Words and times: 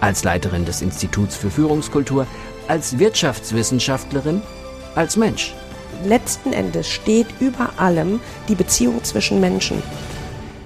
als 0.00 0.24
Leiterin 0.24 0.64
des 0.64 0.82
Instituts 0.82 1.36
für 1.36 1.50
Führungskultur, 1.50 2.26
als 2.68 2.98
Wirtschaftswissenschaftlerin, 2.98 4.42
als 4.94 5.16
Mensch. 5.16 5.54
Letzten 6.04 6.52
Endes 6.52 6.88
steht 6.88 7.26
über 7.40 7.70
allem 7.78 8.20
die 8.48 8.54
Beziehung 8.54 9.02
zwischen 9.04 9.40
Menschen. 9.40 9.82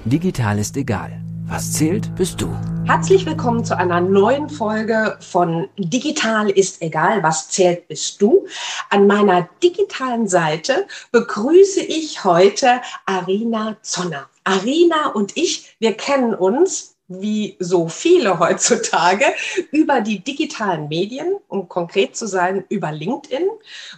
Digital 0.05 0.59
ist 0.59 0.77
egal. 0.77 1.21
Was 1.47 1.73
zählt, 1.73 2.15
bist 2.15 2.41
du. 2.41 2.49
Herzlich 2.87 3.27
willkommen 3.27 3.65
zu 3.65 3.77
einer 3.77 4.01
neuen 4.01 4.49
Folge 4.49 5.17
von 5.21 5.69
Digital 5.77 6.49
ist 6.49 6.81
egal, 6.81 7.25
was 7.25 7.49
zählt 7.49 7.89
bist 7.89 8.23
du. 8.23 8.47
An 8.89 9.09
meiner 9.09 9.49
digitalen 9.61 10.29
Seite 10.29 10.87
begrüße 11.11 11.81
ich 11.81 12.23
heute 12.23 12.81
Arina 13.05 13.77
Zonner. 13.83 14.29
Arina 14.45 15.09
und 15.13 15.37
ich, 15.37 15.75
wir 15.81 15.95
kennen 15.95 16.35
uns 16.35 16.97
wie 17.11 17.57
so 17.59 17.89
viele 17.89 18.39
heutzutage 18.39 19.27
über 19.73 20.01
die 20.01 20.21
digitalen 20.21 20.89
Medien, 20.89 21.37
um 21.49 21.69
konkret 21.69 22.17
zu 22.17 22.27
sein, 22.27 22.65
über 22.69 22.93
LinkedIn, 22.93 23.49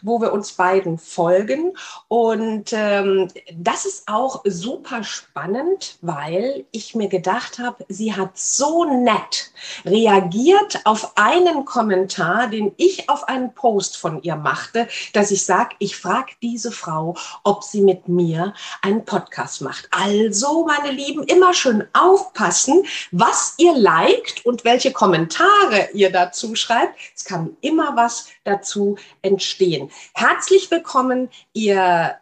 wo 0.03 0.21
wir 0.21 0.33
uns 0.33 0.53
beiden 0.53 0.99
folgen. 0.99 1.75
Und 2.09 2.73
ähm, 2.73 3.29
das 3.55 3.85
ist 3.85 4.09
auch 4.09 4.43
super 4.45 5.05
spannend, 5.05 5.99
weil 6.01 6.65
ich 6.73 6.95
mir 6.95 7.09
gedacht 7.09 7.59
habe, 7.59 7.85
sie 7.89 8.15
hat 8.15 8.39
so 8.39 8.85
nett 8.85 9.53
reagiert 9.85 10.81
auf 10.85 11.17
einen 11.17 11.65
Kommentar, 11.65 12.49
den 12.49 12.73
ich 12.79 13.09
auf 13.09 13.29
einen 13.29 13.55
Post 13.55 13.97
von 13.97 14.23
ihr 14.23 14.37
machte, 14.37 14.89
dass 15.13 15.31
ich 15.31 15.45
sage, 15.45 15.77
ich 15.79 15.97
frage 15.97 16.33
diese 16.41 16.73
Frau, 16.73 17.17
ob 17.45 17.63
sie 17.63 17.83
mit 17.83 18.09
mir 18.09 18.55
einen 18.81 19.05
Podcast 19.05 19.61
macht. 19.61 19.89
Also, 19.91 20.67
meine 20.67 20.91
Lieben, 20.91 21.23
immer 21.25 21.53
schön 21.53 21.85
aufpassen, 21.93 22.85
was 23.11 23.55
ihr 23.59 23.77
liked 23.77 24.45
und 24.45 24.65
welche 24.65 24.93
Kommentare 24.93 25.89
ihr 25.95 26.11
dazu 26.11 26.55
schreibt. 26.55 26.95
Es 27.17 27.25
kann 27.25 27.57
immer 27.61 27.97
was 27.97 28.29
dazu 28.45 28.97
entstehen. 29.23 29.91
Herzlich 30.15 30.71
willkommen, 30.71 31.29
ihr 31.53 32.17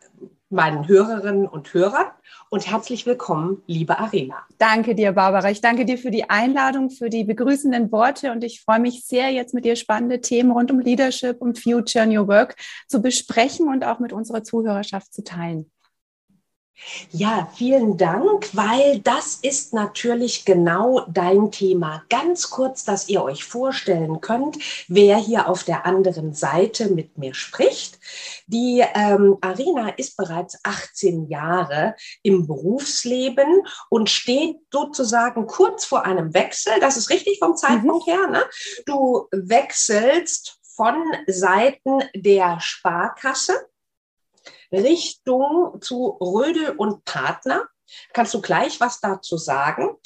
meinen 0.50 0.88
Hörerinnen 0.88 1.46
und 1.46 1.72
Hörern 1.74 2.10
und 2.50 2.68
herzlich 2.68 3.06
willkommen, 3.06 3.62
liebe 3.66 3.98
Arena. 3.98 4.44
Danke 4.58 4.96
dir, 4.96 5.12
Barbara. 5.12 5.50
Ich 5.50 5.60
danke 5.60 5.84
dir 5.84 5.96
für 5.96 6.10
die 6.10 6.28
Einladung, 6.28 6.90
für 6.90 7.08
die 7.08 7.22
begrüßenden 7.22 7.92
Worte 7.92 8.32
und 8.32 8.42
ich 8.42 8.60
freue 8.60 8.80
mich 8.80 9.04
sehr, 9.04 9.30
jetzt 9.30 9.54
mit 9.54 9.64
dir 9.64 9.76
spannende 9.76 10.20
Themen 10.20 10.50
rund 10.50 10.72
um 10.72 10.80
Leadership 10.80 11.40
und 11.40 11.60
Future 11.60 12.06
New 12.06 12.26
Work 12.26 12.56
zu 12.88 13.00
besprechen 13.00 13.68
und 13.68 13.84
auch 13.84 14.00
mit 14.00 14.12
unserer 14.12 14.42
Zuhörerschaft 14.42 15.14
zu 15.14 15.22
teilen. 15.22 15.70
Ja, 17.10 17.48
vielen 17.54 17.96
Dank, 17.96 18.48
weil 18.54 19.00
das 19.00 19.36
ist 19.42 19.74
natürlich 19.74 20.44
genau 20.44 21.04
dein 21.08 21.50
Thema. 21.50 22.04
Ganz 22.08 22.50
kurz, 22.50 22.84
dass 22.84 23.08
ihr 23.08 23.22
euch 23.22 23.44
vorstellen 23.44 24.20
könnt, 24.20 24.58
wer 24.88 25.16
hier 25.16 25.48
auf 25.48 25.64
der 25.64 25.86
anderen 25.86 26.32
Seite 26.32 26.88
mit 26.88 27.18
mir 27.18 27.34
spricht. 27.34 27.98
Die 28.46 28.82
ähm, 28.94 29.36
Arina 29.41 29.91
ist 29.91 30.16
bereits 30.16 30.58
18 30.62 31.28
Jahre 31.28 31.94
im 32.22 32.47
Berufsleben 32.47 33.62
und 33.88 34.08
steht 34.08 34.56
sozusagen 34.72 35.47
kurz 35.47 35.84
vor 35.84 36.04
einem 36.04 36.32
Wechsel. 36.32 36.72
Das 36.81 36.97
ist 36.97 37.10
richtig 37.10 37.38
vom 37.38 37.56
Zeitpunkt 37.56 38.06
mhm. 38.06 38.10
her. 38.10 38.26
Ne? 38.28 38.42
Du 38.87 39.28
wechselst 39.32 40.58
von 40.75 40.94
Seiten 41.26 42.02
der 42.14 42.58
Sparkasse 42.60 43.69
Richtung 44.72 45.80
zu 45.80 46.18
Rödel 46.20 46.70
und 46.70 47.04
Partner. 47.04 47.64
Kannst 48.12 48.34
du 48.34 48.40
gleich 48.40 48.80
was 48.80 49.00
dazu 49.00 49.36
sagen? 49.36 49.96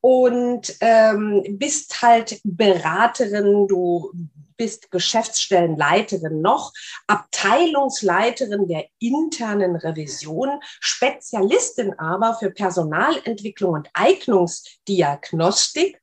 Und 0.00 0.76
ähm, 0.80 1.42
bist 1.58 2.02
halt 2.02 2.40
Beraterin, 2.44 3.66
du 3.66 4.12
bist 4.56 4.90
Geschäftsstellenleiterin 4.90 6.40
noch, 6.40 6.72
Abteilungsleiterin 7.06 8.66
der 8.68 8.86
internen 8.98 9.76
Revision, 9.76 10.58
Spezialistin 10.80 11.92
aber 11.98 12.32
für 12.34 12.50
Personalentwicklung 12.50 13.74
und 13.74 13.90
Eignungsdiagnostik 13.92 16.00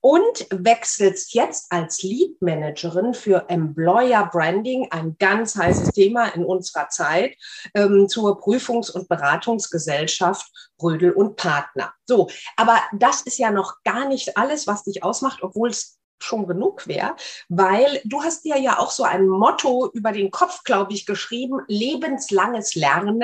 und 0.00 0.46
wechselst 0.50 1.34
jetzt 1.34 1.66
als 1.70 2.02
Lead 2.02 2.40
Managerin 2.40 3.14
für 3.14 3.44
Employer 3.48 4.28
Branding, 4.32 4.88
ein 4.90 5.16
ganz 5.18 5.56
heißes 5.56 5.92
Thema 5.92 6.28
in 6.28 6.44
unserer 6.44 6.88
Zeit, 6.88 7.36
ähm, 7.74 8.08
zur 8.08 8.40
Prüfungs- 8.40 8.90
und 8.90 9.08
Beratungsgesellschaft 9.08 10.50
Rödel 10.82 11.12
und 11.12 11.36
Partner. 11.36 11.92
So, 12.06 12.28
aber 12.56 12.80
das 12.92 13.22
ist 13.22 13.38
ja 13.38 13.50
noch 13.50 13.76
gar 13.84 14.08
nicht 14.08 14.36
alles, 14.36 14.66
was 14.66 14.84
dich 14.84 15.02
ausmacht, 15.02 15.42
obwohl 15.42 15.70
es 15.70 16.00
schon 16.22 16.46
genug 16.46 16.86
wäre, 16.86 17.16
weil 17.48 18.00
du 18.04 18.22
hast 18.22 18.44
dir 18.44 18.58
ja 18.58 18.78
auch 18.78 18.90
so 18.90 19.04
ein 19.04 19.26
Motto 19.26 19.90
über 19.92 20.12
den 20.12 20.30
Kopf, 20.30 20.64
glaube 20.64 20.92
ich, 20.92 21.06
geschrieben, 21.06 21.60
lebenslanges 21.66 22.74
Lernen, 22.74 23.22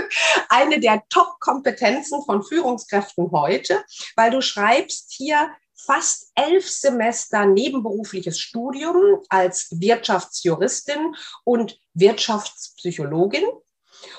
eine 0.48 0.80
der 0.80 1.02
Top-Kompetenzen 1.08 2.22
von 2.24 2.42
Führungskräften 2.42 3.30
heute, 3.32 3.84
weil 4.16 4.30
du 4.30 4.40
schreibst 4.40 5.12
hier, 5.12 5.50
fast 5.84 6.30
elf 6.34 6.68
Semester 6.68 7.46
nebenberufliches 7.46 8.38
Studium 8.38 9.20
als 9.28 9.68
Wirtschaftsjuristin 9.70 11.14
und 11.44 11.78
Wirtschaftspsychologin 11.94 13.44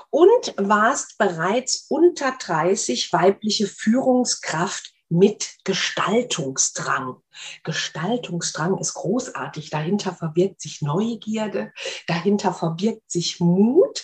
und 0.10 0.54
warst 0.58 1.18
bereits 1.18 1.86
unter 1.90 2.36
30 2.40 3.12
weibliche 3.12 3.68
Führungskraft 3.68 4.94
mit 5.14 5.58
Gestaltungsdrang. 5.64 7.18
Gestaltungsdrang 7.64 8.78
ist 8.80 8.96
großartig. 8.96 9.70
Dahinter 9.70 10.14
verbirgt 10.14 10.62
sich 10.62 10.82
Neugierde, 10.82 11.72
dahinter 12.08 12.54
verbirgt 12.54 13.10
sich 13.10 13.40
Mut 13.40 14.04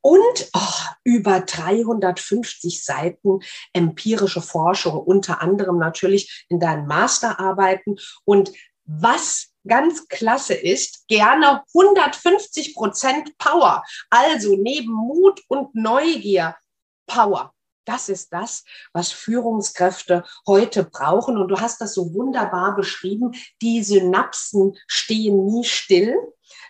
und 0.00 0.50
oh, 0.52 0.90
über 1.04 1.40
350 1.40 2.84
Seiten 2.84 3.38
empirische 3.72 4.42
Forschung, 4.42 4.98
unter 4.98 5.40
anderem 5.40 5.78
natürlich 5.78 6.44
in 6.48 6.58
deinen 6.58 6.86
Masterarbeiten. 6.86 7.96
Und 8.24 8.52
was 8.84 9.52
ganz 9.66 10.08
klasse 10.08 10.54
ist, 10.54 11.06
gerne 11.06 11.62
150 11.74 12.74
Prozent 12.74 13.38
Power. 13.38 13.84
Also 14.10 14.56
neben 14.56 14.92
Mut 14.92 15.40
und 15.46 15.74
Neugier 15.74 16.56
Power. 17.06 17.52
Das 17.84 18.08
ist 18.08 18.32
das, 18.32 18.64
was 18.92 19.12
Führungskräfte 19.12 20.24
heute 20.46 20.84
brauchen. 20.84 21.36
Und 21.36 21.48
du 21.48 21.60
hast 21.60 21.80
das 21.80 21.94
so 21.94 22.14
wunderbar 22.14 22.76
beschrieben. 22.76 23.32
Die 23.60 23.82
Synapsen 23.82 24.76
stehen 24.86 25.46
nie 25.46 25.64
still. 25.64 26.16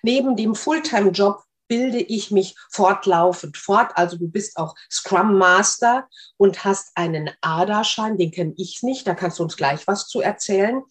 Neben 0.03 0.37
dem 0.37 0.55
Fulltime-Job 0.55 1.43
bilde 1.73 2.01
ich 2.01 2.31
mich 2.31 2.55
fortlaufend 2.69 3.57
fort. 3.57 3.93
Also 3.95 4.19
du 4.19 4.29
bist 4.29 4.59
auch 4.59 4.75
Scrum 4.91 5.39
Master 5.39 6.07
und 6.37 6.67
hast 6.67 6.91
einen 6.97 7.31
ADA-Schein, 7.41 8.19
den 8.19 8.31
kenne 8.31 8.53
ich 8.59 8.83
nicht, 8.83 9.07
da 9.07 9.15
kannst 9.15 9.39
du 9.39 9.45
uns 9.45 9.57
gleich 9.57 9.87
was 9.87 10.07
zu 10.07 10.21
erzählen. 10.21 10.83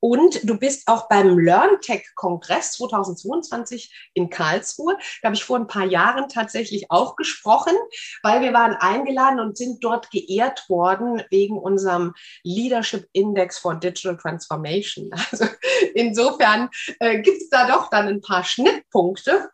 Und 0.00 0.40
du 0.48 0.56
bist 0.58 0.88
auch 0.88 1.06
beim 1.10 1.38
LearnTech-Kongress 1.38 2.72
2022 2.72 4.10
in 4.14 4.30
Karlsruhe. 4.30 4.96
Da 5.20 5.26
habe 5.26 5.36
ich 5.36 5.44
vor 5.44 5.58
ein 5.58 5.66
paar 5.66 5.84
Jahren 5.84 6.30
tatsächlich 6.30 6.90
auch 6.90 7.16
gesprochen, 7.16 7.74
weil 8.22 8.40
wir 8.40 8.54
waren 8.54 8.72
eingeladen 8.72 9.38
und 9.38 9.58
sind 9.58 9.84
dort 9.84 10.10
geehrt 10.10 10.66
worden 10.70 11.22
wegen 11.28 11.58
unserem 11.58 12.14
Leadership 12.42 13.06
Index 13.12 13.58
for 13.58 13.74
Digital 13.74 14.16
Transformation. 14.16 15.10
Also 15.32 15.46
insofern 15.94 16.68
äh, 17.00 17.20
gibt 17.20 17.42
es 17.42 17.48
da 17.48 17.66
doch 17.66 17.90
dann 17.90 18.08
ein 18.08 18.20
paar 18.20 18.44
Schnittpunkte. 18.44 19.50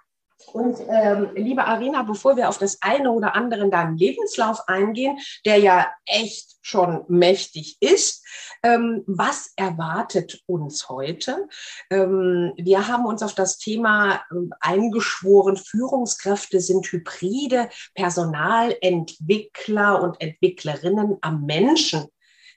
Und 0.53 0.79
ähm, 0.89 1.31
liebe 1.35 1.65
Arina, 1.65 2.03
bevor 2.03 2.37
wir 2.37 2.49
auf 2.49 2.59
das 2.59 2.79
eine 2.81 3.11
oder 3.11 3.35
andere 3.35 3.65
in 3.65 3.71
deinem 3.71 3.97
Lebenslauf 3.97 4.69
eingehen, 4.69 5.19
der 5.45 5.59
ja 5.59 5.89
echt 6.07 6.57
schon 6.63 7.05
mächtig 7.09 7.77
ist, 7.81 8.25
ähm, 8.63 9.03
was 9.07 9.53
erwartet 9.57 10.43
uns 10.47 10.89
heute? 10.89 11.49
Ähm, 11.91 12.55
wir 12.57 12.89
haben 12.89 13.05
uns 13.05 13.23
auf 13.23 13.35
das 13.35 13.59
Thema 13.59 14.23
ähm, 14.31 14.55
eingeschworen, 14.61 15.57
Führungskräfte 15.57 16.61
sind 16.61 16.87
hybride 16.87 17.69
Personalentwickler 17.95 20.03
und 20.03 20.19
Entwicklerinnen 20.21 21.19
am 21.21 21.45
Menschen. 21.45 22.07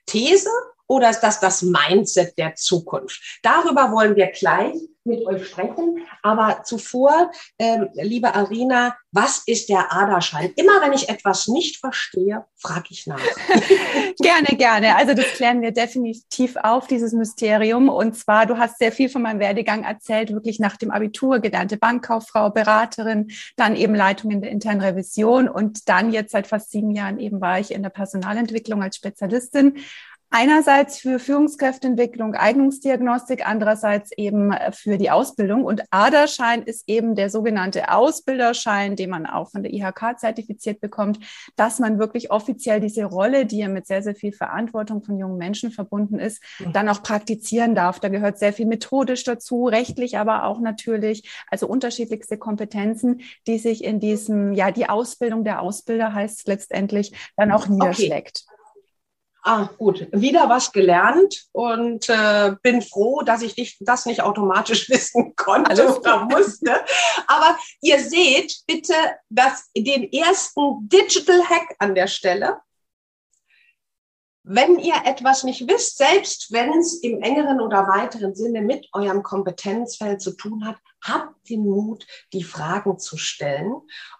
These 0.06 0.48
oder 0.86 1.10
ist 1.10 1.20
das 1.20 1.40
das 1.40 1.62
Mindset 1.62 2.36
der 2.38 2.54
Zukunft? 2.54 3.40
Darüber 3.42 3.92
wollen 3.92 4.16
wir 4.16 4.26
gleich 4.28 4.76
mit 5.04 5.26
euch 5.26 5.46
sprechen. 5.48 6.06
Aber 6.22 6.62
zuvor, 6.64 7.30
ähm, 7.58 7.88
liebe 7.94 8.34
Arina, 8.34 8.96
was 9.10 9.42
ist 9.46 9.68
der 9.68 9.92
Aderschein? 9.92 10.52
Immer 10.56 10.80
wenn 10.80 10.92
ich 10.92 11.08
etwas 11.08 11.48
nicht 11.48 11.78
verstehe, 11.78 12.44
frage 12.56 12.88
ich 12.90 13.06
nach. 13.06 13.18
gerne, 14.18 14.56
gerne. 14.56 14.96
Also 14.96 15.14
das 15.14 15.26
klären 15.34 15.60
wir 15.60 15.72
definitiv 15.72 16.56
auf, 16.56 16.86
dieses 16.86 17.12
Mysterium. 17.12 17.88
Und 17.88 18.16
zwar, 18.16 18.46
du 18.46 18.58
hast 18.58 18.78
sehr 18.78 18.92
viel 18.92 19.08
von 19.08 19.22
meinem 19.22 19.40
Werdegang 19.40 19.84
erzählt, 19.84 20.32
wirklich 20.32 20.60
nach 20.60 20.76
dem 20.76 20.90
Abitur, 20.90 21.40
gelernte 21.40 21.76
Bankkauffrau, 21.76 22.50
Beraterin, 22.50 23.30
dann 23.56 23.76
eben 23.76 23.94
Leitung 23.94 24.30
in 24.30 24.40
der 24.40 24.50
internen 24.50 24.80
Revision 24.80 25.48
und 25.48 25.88
dann 25.88 26.12
jetzt 26.12 26.32
seit 26.32 26.46
fast 26.46 26.70
sieben 26.70 26.92
Jahren 26.92 27.18
eben 27.18 27.40
war 27.40 27.58
ich 27.58 27.72
in 27.72 27.82
der 27.82 27.90
Personalentwicklung 27.90 28.82
als 28.82 28.96
Spezialistin 28.96 29.78
Einerseits 30.34 30.98
für 30.98 31.18
Führungskräfteentwicklung, 31.18 32.34
Eignungsdiagnostik, 32.34 33.46
andererseits 33.46 34.12
eben 34.16 34.50
äh, 34.50 34.72
für 34.72 34.96
die 34.96 35.10
Ausbildung. 35.10 35.62
Und 35.62 35.82
ADA-Schein 35.90 36.62
ist 36.62 36.88
eben 36.88 37.14
der 37.14 37.28
sogenannte 37.28 37.92
Ausbilderschein, 37.92 38.96
den 38.96 39.10
man 39.10 39.26
auch 39.26 39.50
von 39.50 39.62
der 39.62 39.74
IHK 39.74 40.18
zertifiziert 40.18 40.80
bekommt, 40.80 41.18
dass 41.56 41.80
man 41.80 41.98
wirklich 41.98 42.30
offiziell 42.30 42.80
diese 42.80 43.04
Rolle, 43.04 43.44
die 43.44 43.58
ja 43.58 43.68
mit 43.68 43.86
sehr, 43.86 44.02
sehr 44.02 44.14
viel 44.14 44.32
Verantwortung 44.32 45.02
von 45.02 45.18
jungen 45.18 45.36
Menschen 45.36 45.70
verbunden 45.70 46.18
ist, 46.18 46.42
mhm. 46.60 46.72
dann 46.72 46.88
auch 46.88 47.02
praktizieren 47.02 47.74
darf. 47.74 48.00
Da 48.00 48.08
gehört 48.08 48.38
sehr 48.38 48.54
viel 48.54 48.66
methodisch 48.66 49.24
dazu, 49.24 49.66
rechtlich 49.66 50.16
aber 50.16 50.44
auch 50.44 50.60
natürlich, 50.60 51.28
also 51.50 51.66
unterschiedlichste 51.66 52.38
Kompetenzen, 52.38 53.20
die 53.46 53.58
sich 53.58 53.84
in 53.84 54.00
diesem, 54.00 54.54
ja, 54.54 54.70
die 54.70 54.88
Ausbildung 54.88 55.44
der 55.44 55.60
Ausbilder 55.60 56.14
heißt 56.14 56.48
letztendlich, 56.48 57.12
dann 57.36 57.52
auch 57.52 57.68
niederschlägt. 57.68 58.44
Okay. 58.46 58.51
Ah, 59.44 59.68
gut, 59.76 60.06
wieder 60.12 60.48
was 60.48 60.70
gelernt 60.70 61.48
und 61.50 62.08
äh, 62.08 62.54
bin 62.62 62.80
froh, 62.80 63.22
dass 63.22 63.42
ich 63.42 63.56
dich, 63.56 63.76
das 63.80 64.06
nicht 64.06 64.22
automatisch 64.22 64.88
wissen 64.88 65.34
konnte 65.34 65.98
oder 65.98 66.24
musste. 66.26 66.72
Aber 67.26 67.58
ihr 67.80 67.98
seht 67.98 68.62
bitte 68.68 68.94
das, 69.30 69.68
den 69.76 70.12
ersten 70.12 70.88
Digital 70.88 71.42
Hack 71.42 71.74
an 71.80 71.96
der 71.96 72.06
Stelle. 72.06 72.60
Wenn 74.44 74.78
ihr 74.78 74.94
etwas 75.04 75.42
nicht 75.42 75.68
wisst, 75.68 75.98
selbst 75.98 76.52
wenn 76.52 76.72
es 76.78 77.02
im 77.02 77.20
engeren 77.20 77.60
oder 77.60 77.88
weiteren 77.88 78.36
Sinne 78.36 78.60
mit 78.60 78.88
eurem 78.92 79.24
Kompetenzfeld 79.24 80.22
zu 80.22 80.36
tun 80.36 80.66
hat, 80.66 80.76
habt 81.02 81.48
den 81.48 81.66
Mut, 81.66 82.06
die 82.32 82.44
Fragen 82.44 82.98
zu 82.98 83.16
stellen 83.16 83.74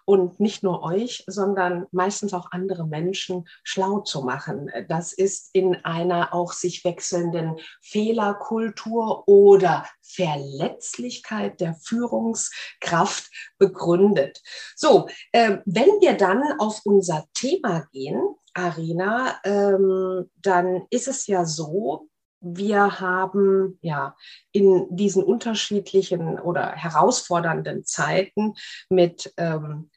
und 0.05 0.39
nicht 0.39 0.63
nur 0.63 0.83
euch, 0.83 1.23
sondern 1.27 1.85
meistens 1.91 2.33
auch 2.33 2.51
andere 2.51 2.85
Menschen 2.85 3.47
schlau 3.63 4.01
zu 4.01 4.23
machen. 4.23 4.69
Das 4.89 5.13
ist 5.13 5.49
in 5.53 5.75
einer 5.85 6.33
auch 6.33 6.53
sich 6.53 6.83
wechselnden 6.83 7.57
Fehlerkultur 7.81 9.27
oder 9.27 9.85
Verletzlichkeit 10.01 11.59
der 11.59 11.75
Führungskraft 11.75 13.29
begründet. 13.57 14.41
So, 14.75 15.07
äh, 15.31 15.57
wenn 15.65 15.89
wir 16.01 16.15
dann 16.15 16.43
auf 16.59 16.81
unser 16.83 17.25
Thema 17.33 17.87
gehen, 17.91 18.21
Arena, 18.53 19.39
ähm, 19.43 20.29
dann 20.41 20.85
ist 20.89 21.07
es 21.07 21.27
ja 21.27 21.45
so, 21.45 22.09
wir 22.43 22.99
haben 22.99 23.79
ja 23.81 24.15
in 24.51 24.85
diesen 24.89 25.23
unterschiedlichen 25.23 26.39
oder 26.39 26.73
herausfordernden 26.73 27.85
Zeiten 27.85 28.53
mit, 28.89 29.33
ähm, 29.37 29.89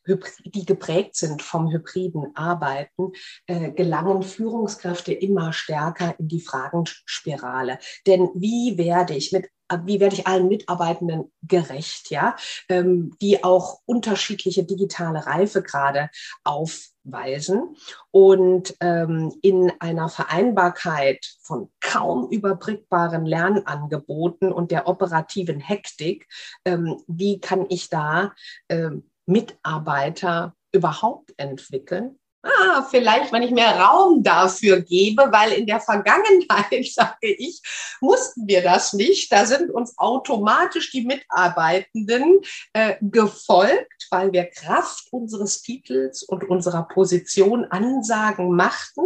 die 0.45 0.65
geprägt 0.65 1.17
sind 1.17 1.43
vom 1.43 1.71
hybriden 1.71 2.35
Arbeiten, 2.37 3.13
äh, 3.47 3.73
gelangen 3.73 4.23
Führungskräfte 4.23 5.13
immer 5.13 5.53
stärker 5.53 6.15
in 6.19 6.29
die 6.29 6.41
Fragenspirale. 6.41 7.79
Denn 8.07 8.31
wie 8.35 8.79
werde 8.79 9.15
ich 9.15 9.33
mit 9.33 9.51
wie 9.85 10.01
werde 10.01 10.15
ich 10.15 10.27
allen 10.27 10.49
Mitarbeitenden 10.49 11.33
gerecht, 11.43 12.11
ja, 12.11 12.37
ähm, 12.69 13.17
die 13.21 13.43
auch 13.45 13.81
unterschiedliche 13.85 14.65
digitale 14.65 15.27
Reifegrade 15.27 16.11
aufweisen 16.45 17.77
und 18.11 18.77
ähm, 18.81 19.35
in 19.43 19.73
einer 19.81 20.09
Vereinbarkeit 20.09 21.25
von 21.41 21.71
kaum 21.81 22.29
überbrückbaren 22.31 23.27
Lernangeboten 23.27 24.53
und 24.53 24.71
der 24.71 24.87
operativen 24.87 25.61
Hektik, 25.61 26.29
ähm, 26.65 27.03
wie 27.07 27.41
kann 27.41 27.67
ich 27.69 27.89
da 27.89 28.33
ähm, 28.69 29.11
Mitarbeiter 29.27 30.55
überhaupt 30.73 31.33
entwickeln, 31.37 32.19
ah, 32.47 32.87
vielleicht, 32.91 33.33
wenn 33.33 33.43
ich 33.43 33.51
mehr 33.51 33.79
Raum 33.79 34.23
dafür 34.23 34.81
gebe, 34.81 35.31
weil 35.31 35.53
in 35.53 35.67
der 35.67 35.81
Vergangenheit, 35.81 36.87
sage 36.93 37.17
ich, 37.23 37.61
mussten 38.01 38.47
wir 38.47 38.63
das 38.63 38.93
nicht. 38.93 39.31
Da 39.33 39.47
sind 39.47 39.71
uns 39.71 39.99
automatisch 39.99 40.91
die 40.91 41.05
Mitarbeitenden 41.05 42.41
äh, 42.73 42.95
gefolgt, 43.01 44.07
weil 44.11 44.33
wir 44.33 44.45
Kraft 44.45 45.09
unseres 45.11 45.63
Titels 45.63 46.23
und 46.23 46.49
unserer 46.49 46.85
Position 46.85 47.65
Ansagen 47.65 48.55
machten. 48.55 49.01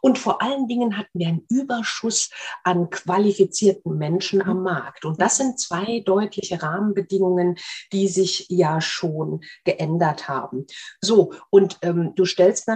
Und 0.00 0.18
vor 0.18 0.42
allen 0.42 0.68
Dingen 0.68 0.96
hatten 0.96 1.18
wir 1.18 1.28
einen 1.28 1.46
Überschuss 1.48 2.30
an 2.64 2.90
qualifizierten 2.90 3.96
Menschen 3.98 4.42
am 4.42 4.62
Markt. 4.62 5.04
Und 5.04 5.20
das 5.20 5.36
sind 5.36 5.58
zwei 5.58 6.00
deutliche 6.00 6.62
Rahmenbedingungen, 6.62 7.56
die 7.92 8.08
sich 8.08 8.46
ja 8.48 8.80
schon 8.80 9.40
geändert 9.64 10.28
haben. 10.28 10.66
So, 11.00 11.32
und 11.50 11.78
ähm, 11.82 12.12
du 12.14 12.24
stellst 12.24 12.68
natürlich 12.68 12.75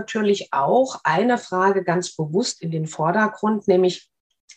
auch 0.53 1.01
eine 1.05 1.39
Frage 1.39 1.85
ganz 1.85 2.15
bewusst 2.15 2.63
in 2.63 2.71
den 2.71 2.87
Vordergrund, 2.87 3.69
nämlich 3.69 4.11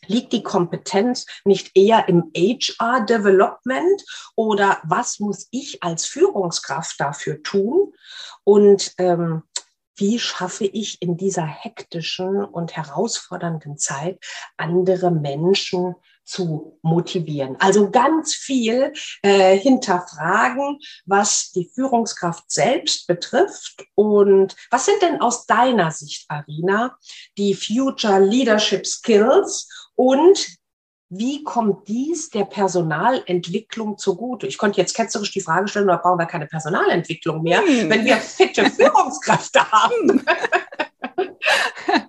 Liegt 0.08 0.34
die 0.34 0.44
Kompetenz 0.44 1.26
nicht 1.46 1.72
eher 1.76 2.08
im 2.10 2.32
HR-Development 2.36 4.04
oder 4.36 4.82
was 4.84 5.20
muss 5.20 5.48
ich 5.52 5.82
als 5.84 6.06
Führungskraft 6.06 7.00
dafür 7.00 7.42
tun? 7.42 7.94
Und 8.44 8.94
ähm, 8.98 9.44
wie 9.96 10.20
schaffe 10.20 10.66
ich 10.66 11.02
in 11.02 11.18
dieser 11.18 11.46
hektischen 11.46 12.44
und 12.44 12.76
herausfordernden 12.76 13.78
Zeit 13.78 14.20
andere 14.58 15.12
Menschen 15.12 15.96
zu 16.24 16.80
motivieren. 16.82 17.56
Also 17.60 17.92
ganz 17.92 18.34
viel 18.34 18.94
äh, 19.22 19.58
hinterfragen, 19.58 20.80
was 21.06 21.52
die 21.52 21.70
Führungskraft 21.74 22.50
selbst 22.50 23.08
betrifft. 23.08 23.86
Und 23.96 24.56
was 24.72 24.86
sind 24.86 25.02
denn 25.02 25.22
aus 25.22 25.46
deiner 25.46 25.92
Sicht, 25.92 26.26
Arina, 26.30 26.98
die 27.38 27.54
Future 27.54 28.20
Leadership 28.20 28.86
Skills 28.86 29.68
und 29.96 30.58
wie 31.16 31.44
kommt 31.44 31.88
dies 31.88 32.30
der 32.30 32.46
Personalentwicklung 32.46 34.00
zugute? 34.00 34.48
Ich 34.48 34.58
konnte 34.58 34.82
jetzt 34.82 34.96
ketzerisch 34.96 35.32
die 35.32 35.42
Frage 35.42 35.68
stellen, 35.68 35.88
da 35.88 35.98
brauchen 35.98 36.18
wir 36.18 36.26
keine 36.26 36.48
Personalentwicklung 36.48 37.44
mehr, 37.44 37.62
hm. 37.62 37.90
wenn 37.90 38.06
wir 38.06 38.18
fitte 38.18 38.66
Führungskräfte 38.72 39.72
haben. 39.72 40.26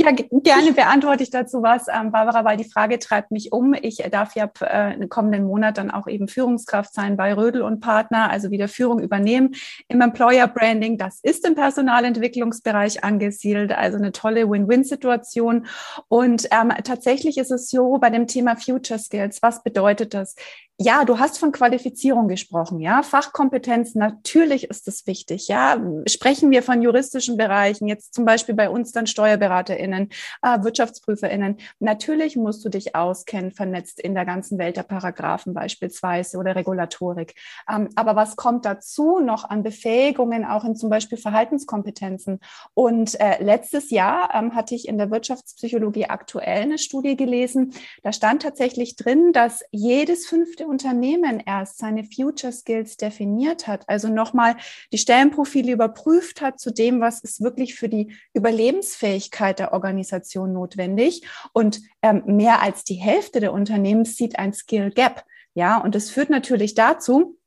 Ja, 0.00 0.12
gerne 0.12 0.72
beantworte 0.74 1.24
ich 1.24 1.30
dazu 1.30 1.60
was, 1.60 1.86
ähm, 1.88 2.12
Barbara, 2.12 2.44
weil 2.44 2.56
die 2.56 2.70
Frage 2.70 3.00
treibt 3.00 3.32
mich 3.32 3.50
um. 3.50 3.74
Ich 3.74 3.96
darf 4.12 4.36
ja 4.36 4.48
äh, 4.60 4.94
im 4.94 5.08
kommenden 5.08 5.44
Monat 5.44 5.76
dann 5.76 5.90
auch 5.90 6.06
eben 6.06 6.28
Führungskraft 6.28 6.94
sein 6.94 7.16
bei 7.16 7.34
Rödel 7.34 7.62
und 7.62 7.80
Partner, 7.80 8.30
also 8.30 8.52
wieder 8.52 8.68
Führung 8.68 9.00
übernehmen 9.00 9.56
im 9.88 10.00
Employer 10.00 10.46
Branding. 10.46 10.98
Das 10.98 11.18
ist 11.24 11.44
im 11.44 11.56
Personalentwicklungsbereich 11.56 13.02
angesiedelt, 13.02 13.72
also 13.72 13.98
eine 13.98 14.12
tolle 14.12 14.48
Win-Win-Situation. 14.48 15.66
Und 16.06 16.46
ähm, 16.52 16.72
tatsächlich 16.84 17.36
ist 17.36 17.50
es 17.50 17.68
so 17.68 17.98
bei 17.98 18.10
dem 18.10 18.28
Thema 18.28 18.54
Future 18.54 19.00
Skills. 19.00 19.42
Was 19.42 19.64
bedeutet 19.64 20.14
das? 20.14 20.36
Ja, 20.80 21.04
du 21.04 21.18
hast 21.18 21.38
von 21.38 21.50
Qualifizierung 21.50 22.28
gesprochen, 22.28 22.78
ja. 22.78 23.02
Fachkompetenz, 23.02 23.96
natürlich 23.96 24.70
ist 24.70 24.86
das 24.86 25.08
wichtig, 25.08 25.48
ja. 25.48 25.76
Sprechen 26.06 26.52
wir 26.52 26.62
von 26.62 26.82
juristischen 26.82 27.36
Bereichen, 27.36 27.88
jetzt 27.88 28.14
zum 28.14 28.24
Beispiel 28.24 28.54
bei 28.54 28.70
uns 28.70 28.92
dann 28.92 29.08
SteuerberaterInnen, 29.08 30.10
äh, 30.40 30.58
WirtschaftsprüferInnen. 30.62 31.56
Natürlich 31.80 32.36
musst 32.36 32.64
du 32.64 32.68
dich 32.68 32.94
auskennen, 32.94 33.50
vernetzt 33.50 33.98
in 33.98 34.14
der 34.14 34.24
ganzen 34.24 34.56
Welt 34.58 34.76
der 34.76 34.84
Paragraphen 34.84 35.52
beispielsweise 35.52 36.38
oder 36.38 36.54
Regulatorik. 36.54 37.34
Ähm, 37.68 37.88
aber 37.96 38.14
was 38.14 38.36
kommt 38.36 38.64
dazu 38.64 39.18
noch 39.18 39.50
an 39.50 39.64
Befähigungen, 39.64 40.44
auch 40.44 40.64
in 40.64 40.76
zum 40.76 40.90
Beispiel 40.90 41.18
Verhaltenskompetenzen? 41.18 42.38
Und 42.74 43.20
äh, 43.20 43.42
letztes 43.42 43.90
Jahr 43.90 44.32
ähm, 44.32 44.54
hatte 44.54 44.76
ich 44.76 44.86
in 44.86 44.96
der 44.96 45.10
Wirtschaftspsychologie 45.10 46.06
aktuell 46.06 46.62
eine 46.62 46.78
Studie 46.78 47.16
gelesen. 47.16 47.74
Da 48.04 48.12
stand 48.12 48.42
tatsächlich 48.42 48.94
drin, 48.94 49.32
dass 49.32 49.64
jedes 49.72 50.28
fünfte 50.28 50.67
Unternehmen 50.68 51.42
erst 51.44 51.78
seine 51.78 52.04
Future 52.04 52.52
Skills 52.52 52.96
definiert 52.96 53.66
hat, 53.66 53.88
also 53.88 54.08
nochmal 54.08 54.56
die 54.92 54.98
Stellenprofile 54.98 55.72
überprüft 55.72 56.40
hat 56.40 56.60
zu 56.60 56.70
dem, 56.70 57.00
was 57.00 57.20
ist 57.20 57.40
wirklich 57.40 57.74
für 57.74 57.88
die 57.88 58.14
Überlebensfähigkeit 58.34 59.58
der 59.58 59.72
Organisation 59.72 60.52
notwendig. 60.52 61.26
Und 61.52 61.80
ähm, 62.02 62.22
mehr 62.26 62.60
als 62.62 62.84
die 62.84 62.94
Hälfte 62.94 63.40
der 63.40 63.52
Unternehmen 63.52 64.04
sieht 64.04 64.38
ein 64.38 64.52
Skill 64.52 64.90
Gap. 64.90 65.24
Ja, 65.54 65.78
und 65.78 65.94
das 65.94 66.10
führt 66.10 66.30
natürlich 66.30 66.74
dazu, 66.74 67.37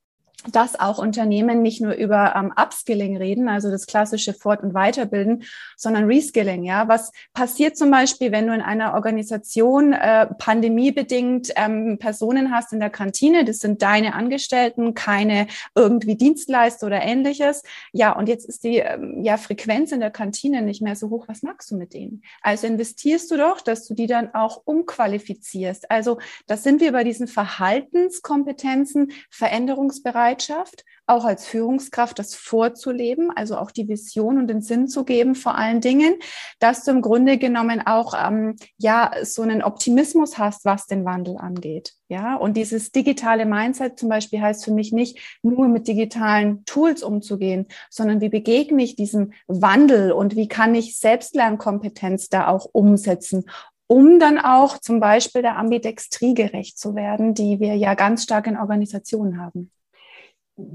dass 0.48 0.80
auch 0.80 0.98
Unternehmen 0.98 1.62
nicht 1.62 1.82
nur 1.82 1.94
über 1.94 2.34
ähm, 2.36 2.52
Upskilling 2.60 3.18
reden, 3.18 3.48
also 3.48 3.70
das 3.70 3.86
klassische 3.86 4.34
Fort- 4.34 4.64
und 4.64 4.74
Weiterbilden, 4.74 5.44
sondern 5.78 6.06
Reskilling. 6.06 6.64
Ja, 6.64 6.88
was 6.88 7.12
passiert 7.34 7.78
zum 7.78 7.92
Beispiel, 7.92 8.32
wenn 8.32 8.48
du 8.48 8.54
in 8.54 8.62
einer 8.62 8.96
Organisation 8.96 9.94
äh, 9.94 10.26
pandemiebedingt 10.26 11.50
ähm, 11.56 11.98
Personen 12.00 12.52
hast 12.52 12.74
in 12.74 12.80
der 12.80 12.90
Kantine? 12.90 13.46
Das 13.46 13.60
sind 13.60 13.84
deine 13.84 14.16
Angestellten, 14.16 14.96
keine 14.96 15.48
irgendwie 15.76 16.16
Dienstleister 16.16 16.88
oder 16.88 17.02
ähnliches. 17.02 17.62
Ja, 17.92 18.14
und 18.14 18.28
jetzt 18.28 18.46
ist 18.46 18.64
die 18.64 18.78
ähm, 18.78 19.24
ja 19.24 19.38
Frequenz 19.38 19.92
in 19.92 20.00
der 20.00 20.12
Kantine 20.12 20.64
nicht 20.64 20.82
mehr 20.82 20.96
so 20.96 21.12
hoch. 21.12 21.28
Was 21.28 21.44
machst 21.44 21.70
du 21.70 21.76
mit 21.76 21.94
denen? 21.94 22.24
Also 22.42 22.66
investierst 22.66 23.30
du 23.30 23.38
doch, 23.38 23.62
dass 23.62 23.88
du 23.88 23.94
die 23.94 24.08
dann 24.08 24.34
auch 24.34 24.64
umqualifizierst. 24.66 25.92
Also 25.92 26.18
das 26.48 26.64
sind 26.64 26.82
wir 26.82 26.92
bei 26.94 27.04
diesen 27.04 27.28
Verhaltenskompetenzen, 27.28 29.12
Veränderungsbereich 29.30 30.31
Bereitschaft, 30.32 30.86
auch 31.08 31.26
als 31.26 31.46
Führungskraft 31.46 32.18
das 32.18 32.36
vorzuleben, 32.36 33.32
also 33.36 33.58
auch 33.58 33.72
die 33.72 33.90
Vision 33.90 34.38
und 34.38 34.48
den 34.48 34.62
Sinn 34.62 34.88
zu 34.88 35.04
geben 35.04 35.36
vor 35.36 35.56
allen 35.56 35.82
Dingen, 35.82 36.14
dass 36.60 36.86
du 36.86 36.92
im 36.92 37.02
Grunde 37.02 37.38
genommen 37.38 37.82
auch 37.86 38.14
ähm, 38.18 38.56
ja 38.78 39.12
so 39.24 39.42
einen 39.42 39.62
Optimismus 39.62 40.38
hast, 40.38 40.64
was 40.64 40.88
den 40.88 41.04
Wandel 41.04 41.38
angeht. 41.38 41.94
Ja, 42.08 42.36
und 42.36 42.56
dieses 42.56 42.92
digitale 42.92 43.46
Mindset 43.46 44.00
zum 44.00 44.10
Beispiel 44.10 44.42
heißt 44.42 44.64
für 44.64 44.72
mich 44.72 44.94
nicht 44.94 45.20
nur 45.44 45.68
mit 45.68 45.88
digitalen 45.88 46.64
Tools 46.66 47.04
umzugehen, 47.04 47.68
sondern 47.90 48.22
wie 48.22 48.30
begegne 48.30 48.84
ich 48.84 48.96
diesem 48.96 49.34
Wandel 49.48 50.12
und 50.14 50.36
wie 50.36 50.48
kann 50.48 50.76
ich 50.76 50.98
Selbstlernkompetenz 50.98 52.30
da 52.30 52.48
auch 52.48 52.68
umsetzen 52.72 53.46
um 53.88 54.20
dann 54.20 54.40
auch 54.40 54.78
zum 54.78 55.02
Beispiel 55.02 55.42
der 55.42 55.58
Ambidextrie 55.58 56.34
gerecht 56.34 56.80
zu 56.80 56.96
werden, 56.96 57.34
die 57.34 57.60
wir 57.60 57.76
ja 57.76 57.94
ganz 57.94 58.24
stark 58.24 58.48
in 58.48 58.56
Organisationen 58.56 59.38
haben 59.38 59.70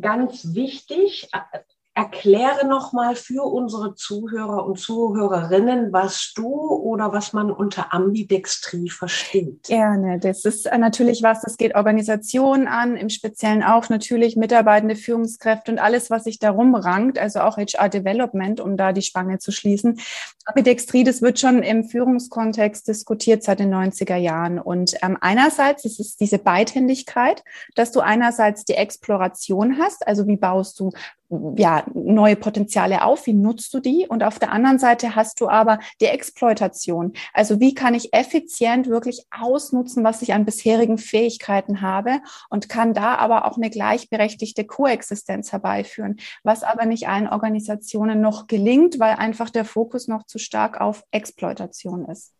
ganz 0.00 0.54
wichtig, 0.54 1.28
erkläre 1.96 2.66
nochmal 2.66 3.16
für 3.16 3.42
unsere 3.42 3.94
Zuhörer 3.94 4.66
und 4.66 4.78
Zuhörerinnen, 4.78 5.94
was 5.94 6.34
du 6.36 6.46
oder 6.46 7.10
was 7.10 7.32
man 7.32 7.50
unter 7.50 7.94
Ambidextrie 7.94 8.90
versteht. 8.90 9.62
Gerne. 9.62 10.18
Das 10.18 10.44
ist 10.44 10.70
natürlich 10.70 11.22
was, 11.22 11.40
das 11.40 11.56
geht 11.56 11.74
Organisationen 11.74 12.68
an, 12.68 12.96
im 12.96 13.08
Speziellen 13.08 13.62
auch 13.62 13.88
natürlich 13.88 14.36
mitarbeitende 14.36 14.94
Führungskräfte 14.94 15.72
und 15.72 15.78
alles, 15.78 16.10
was 16.10 16.24
sich 16.24 16.38
darum 16.38 16.74
rankt, 16.74 17.18
also 17.18 17.40
auch 17.40 17.56
HR 17.56 17.88
Development, 17.88 18.60
um 18.60 18.76
da 18.76 18.92
die 18.92 19.00
Spange 19.00 19.38
zu 19.38 19.50
schließen. 19.50 19.98
Ambidextrie, 20.44 21.02
das 21.02 21.22
wird 21.22 21.40
schon 21.40 21.62
im 21.62 21.84
Führungskontext 21.84 22.86
diskutiert 22.86 23.42
seit 23.42 23.58
den 23.58 23.74
90er 23.74 24.16
Jahren. 24.16 24.58
Und 24.58 24.94
ähm, 25.02 25.16
einerseits 25.22 25.86
ist 25.86 25.98
es 25.98 26.16
diese 26.16 26.38
Beidhändigkeit, 26.38 27.42
dass 27.74 27.90
du 27.90 28.00
einerseits 28.00 28.66
die 28.66 28.74
Exploration 28.74 29.78
hast, 29.78 30.06
also 30.06 30.26
wie 30.26 30.36
baust 30.36 30.78
du 30.78 30.90
ja, 31.56 31.84
neue 31.94 32.36
Potenziale 32.36 33.04
auf? 33.04 33.26
Wie 33.26 33.32
nutzt 33.32 33.72
du 33.74 33.80
die? 33.80 34.06
Und 34.08 34.22
auf 34.22 34.38
der 34.38 34.52
anderen 34.52 34.78
Seite 34.78 35.16
hast 35.16 35.40
du 35.40 35.48
aber 35.48 35.78
die 36.00 36.06
Exploitation. 36.06 37.12
Also 37.32 37.60
wie 37.60 37.74
kann 37.74 37.94
ich 37.94 38.12
effizient 38.12 38.88
wirklich 38.88 39.26
ausnutzen, 39.30 40.04
was 40.04 40.22
ich 40.22 40.32
an 40.32 40.44
bisherigen 40.44 40.98
Fähigkeiten 40.98 41.80
habe 41.80 42.20
und 42.48 42.68
kann 42.68 42.94
da 42.94 43.16
aber 43.16 43.44
auch 43.44 43.56
eine 43.56 43.70
gleichberechtigte 43.70 44.64
Koexistenz 44.64 45.52
herbeiführen, 45.52 46.16
was 46.42 46.62
aber 46.62 46.86
nicht 46.86 47.08
allen 47.08 47.28
Organisationen 47.28 48.20
noch 48.20 48.46
gelingt, 48.46 48.98
weil 48.98 49.16
einfach 49.16 49.50
der 49.50 49.64
Fokus 49.64 50.08
noch 50.08 50.24
zu 50.26 50.38
stark 50.38 50.80
auf 50.80 51.04
Exploitation 51.10 52.06
ist. 52.06 52.32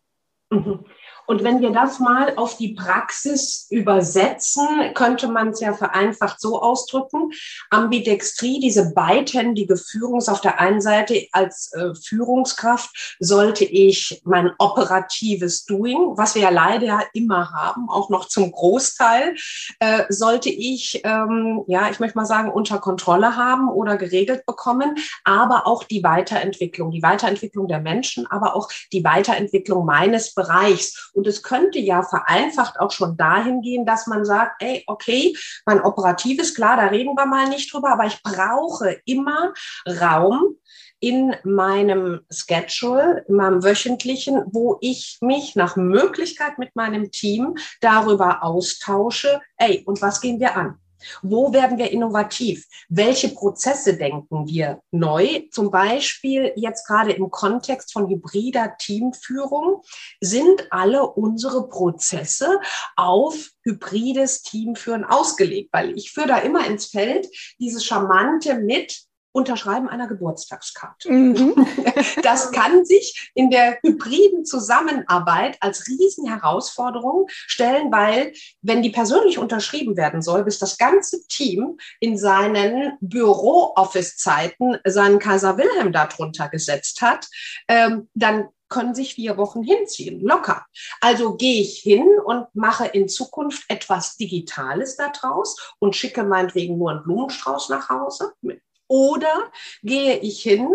Mhm. 0.49 0.85
Und 1.29 1.43
wenn 1.43 1.59
wir 1.59 1.71
das 1.71 1.99
mal 1.99 2.33
auf 2.37 2.55
die 2.55 2.73
Praxis 2.73 3.67
übersetzen, 3.69 4.65
könnte 4.93 5.27
man 5.27 5.49
es 5.49 5.59
ja 5.59 5.73
vereinfacht 5.73 6.39
so 6.39 6.61
ausdrücken. 6.61 7.31
Ambidextrie, 7.69 8.61
diese 8.61 8.93
beidhändige 8.93 9.75
Führung 9.75 10.21
auf 10.25 10.39
der 10.39 10.61
einen 10.61 10.79
Seite 10.79 11.27
als 11.33 11.73
äh, 11.73 11.93
Führungskraft 11.95 13.17
sollte 13.19 13.65
ich 13.65 14.21
mein 14.23 14.51
operatives 14.57 15.65
Doing, 15.65 16.13
was 16.15 16.33
wir 16.33 16.43
ja 16.43 16.49
leider 16.49 17.03
immer 17.13 17.51
haben, 17.51 17.89
auch 17.89 18.09
noch 18.09 18.29
zum 18.29 18.51
Großteil, 18.53 19.35
äh, 19.79 20.03
sollte 20.07 20.49
ich, 20.49 21.01
ähm, 21.03 21.65
ja, 21.67 21.89
ich 21.89 21.99
möchte 21.99 22.17
mal 22.17 22.25
sagen, 22.25 22.49
unter 22.49 22.79
Kontrolle 22.79 23.35
haben 23.35 23.69
oder 23.69 23.97
geregelt 23.97 24.45
bekommen, 24.45 24.95
aber 25.25 25.67
auch 25.67 25.83
die 25.83 26.03
Weiterentwicklung, 26.03 26.91
die 26.91 27.03
Weiterentwicklung 27.03 27.67
der 27.67 27.81
Menschen, 27.81 28.25
aber 28.27 28.55
auch 28.55 28.69
die 28.93 29.03
Weiterentwicklung 29.03 29.85
meines 29.85 30.33
Bereichs 30.37 31.11
und 31.13 31.27
es 31.27 31.43
könnte 31.43 31.79
ja 31.79 32.03
vereinfacht 32.03 32.79
auch 32.79 32.91
schon 32.91 33.17
dahin 33.17 33.61
gehen, 33.61 33.85
dass 33.85 34.07
man 34.07 34.23
sagt, 34.23 34.61
ey, 34.61 34.83
okay, 34.87 35.35
mein 35.65 35.81
operatives, 35.81 36.55
klar, 36.55 36.77
da 36.77 36.87
reden 36.87 37.15
wir 37.15 37.25
mal 37.25 37.49
nicht 37.49 37.73
drüber, 37.73 37.89
aber 37.89 38.05
ich 38.05 38.23
brauche 38.23 39.01
immer 39.03 39.53
Raum, 39.85 40.55
in 40.99 41.35
meinem 41.43 42.21
Schedule, 42.31 43.23
in 43.27 43.35
meinem 43.35 43.63
wöchentlichen, 43.63 44.43
wo 44.47 44.77
ich 44.81 45.19
mich 45.21 45.55
nach 45.55 45.75
Möglichkeit 45.75 46.57
mit 46.57 46.75
meinem 46.75 47.11
Team 47.11 47.55
darüber 47.81 48.43
austausche, 48.43 49.41
ey, 49.57 49.83
und 49.85 50.01
was 50.01 50.21
gehen 50.21 50.39
wir 50.39 50.55
an? 50.55 50.79
Wo 51.21 51.53
werden 51.53 51.77
wir 51.77 51.91
innovativ? 51.91 52.65
Welche 52.89 53.29
Prozesse 53.29 53.97
denken 53.97 54.47
wir 54.47 54.81
neu? 54.91 55.43
Zum 55.51 55.71
Beispiel 55.71 56.53
jetzt 56.55 56.85
gerade 56.87 57.11
im 57.11 57.29
Kontext 57.29 57.93
von 57.93 58.09
hybrider 58.09 58.75
Teamführung 58.77 59.83
sind 60.21 60.67
alle 60.71 61.07
unsere 61.07 61.67
Prozesse 61.69 62.59
auf 62.95 63.49
hybrides 63.63 64.41
Teamführen 64.41 65.03
ausgelegt, 65.03 65.69
weil 65.73 65.97
ich 65.97 66.11
führe 66.11 66.27
da 66.27 66.37
immer 66.37 66.65
ins 66.65 66.87
Feld 66.87 67.27
dieses 67.59 67.85
charmante 67.85 68.55
mit 68.55 69.06
Unterschreiben 69.37 69.87
einer 69.87 70.07
Geburtstagskarte. 70.07 71.11
Mhm. 71.11 71.53
Das 72.23 72.51
kann 72.51 72.85
sich 72.85 73.31
in 73.35 73.51
der 73.51 73.77
hybriden 73.83 74.45
Zusammenarbeit 74.45 75.57
als 75.59 75.87
Riesenherausforderung 75.87 77.27
stellen, 77.29 77.91
weil 77.91 78.33
wenn 78.61 78.81
die 78.81 78.89
persönlich 78.89 79.37
unterschrieben 79.37 79.95
werden 79.95 80.23
soll, 80.23 80.43
bis 80.43 80.57
das 80.57 80.77
ganze 80.77 81.25
Team 81.27 81.77
in 81.99 82.17
seinen 82.17 82.97
Büro-Office-Zeiten 82.99 84.77
seinen 84.85 85.19
Kaiser 85.19 85.57
Wilhelm 85.57 85.91
darunter 85.91 86.49
gesetzt 86.49 87.01
hat, 87.01 87.27
ähm, 87.67 88.09
dann 88.15 88.49
können 88.69 88.95
sich 88.95 89.13
vier 89.13 89.37
Wochen 89.37 89.63
hinziehen, 89.63 90.21
locker. 90.21 90.65
Also 90.99 91.35
gehe 91.35 91.61
ich 91.61 91.77
hin 91.77 92.05
und 92.25 92.47
mache 92.53 92.85
in 92.87 93.07
Zukunft 93.07 93.63
etwas 93.69 94.17
Digitales 94.17 94.97
daraus 94.97 95.75
und 95.79 95.95
schicke 95.95 96.23
meinetwegen 96.23 96.77
nur 96.77 96.91
einen 96.91 97.03
Blumenstrauß 97.03 97.69
nach 97.69 97.89
Hause 97.89 98.33
mit 98.41 98.61
oder 98.87 99.51
gehe 99.83 100.17
ich 100.17 100.41
hin 100.41 100.69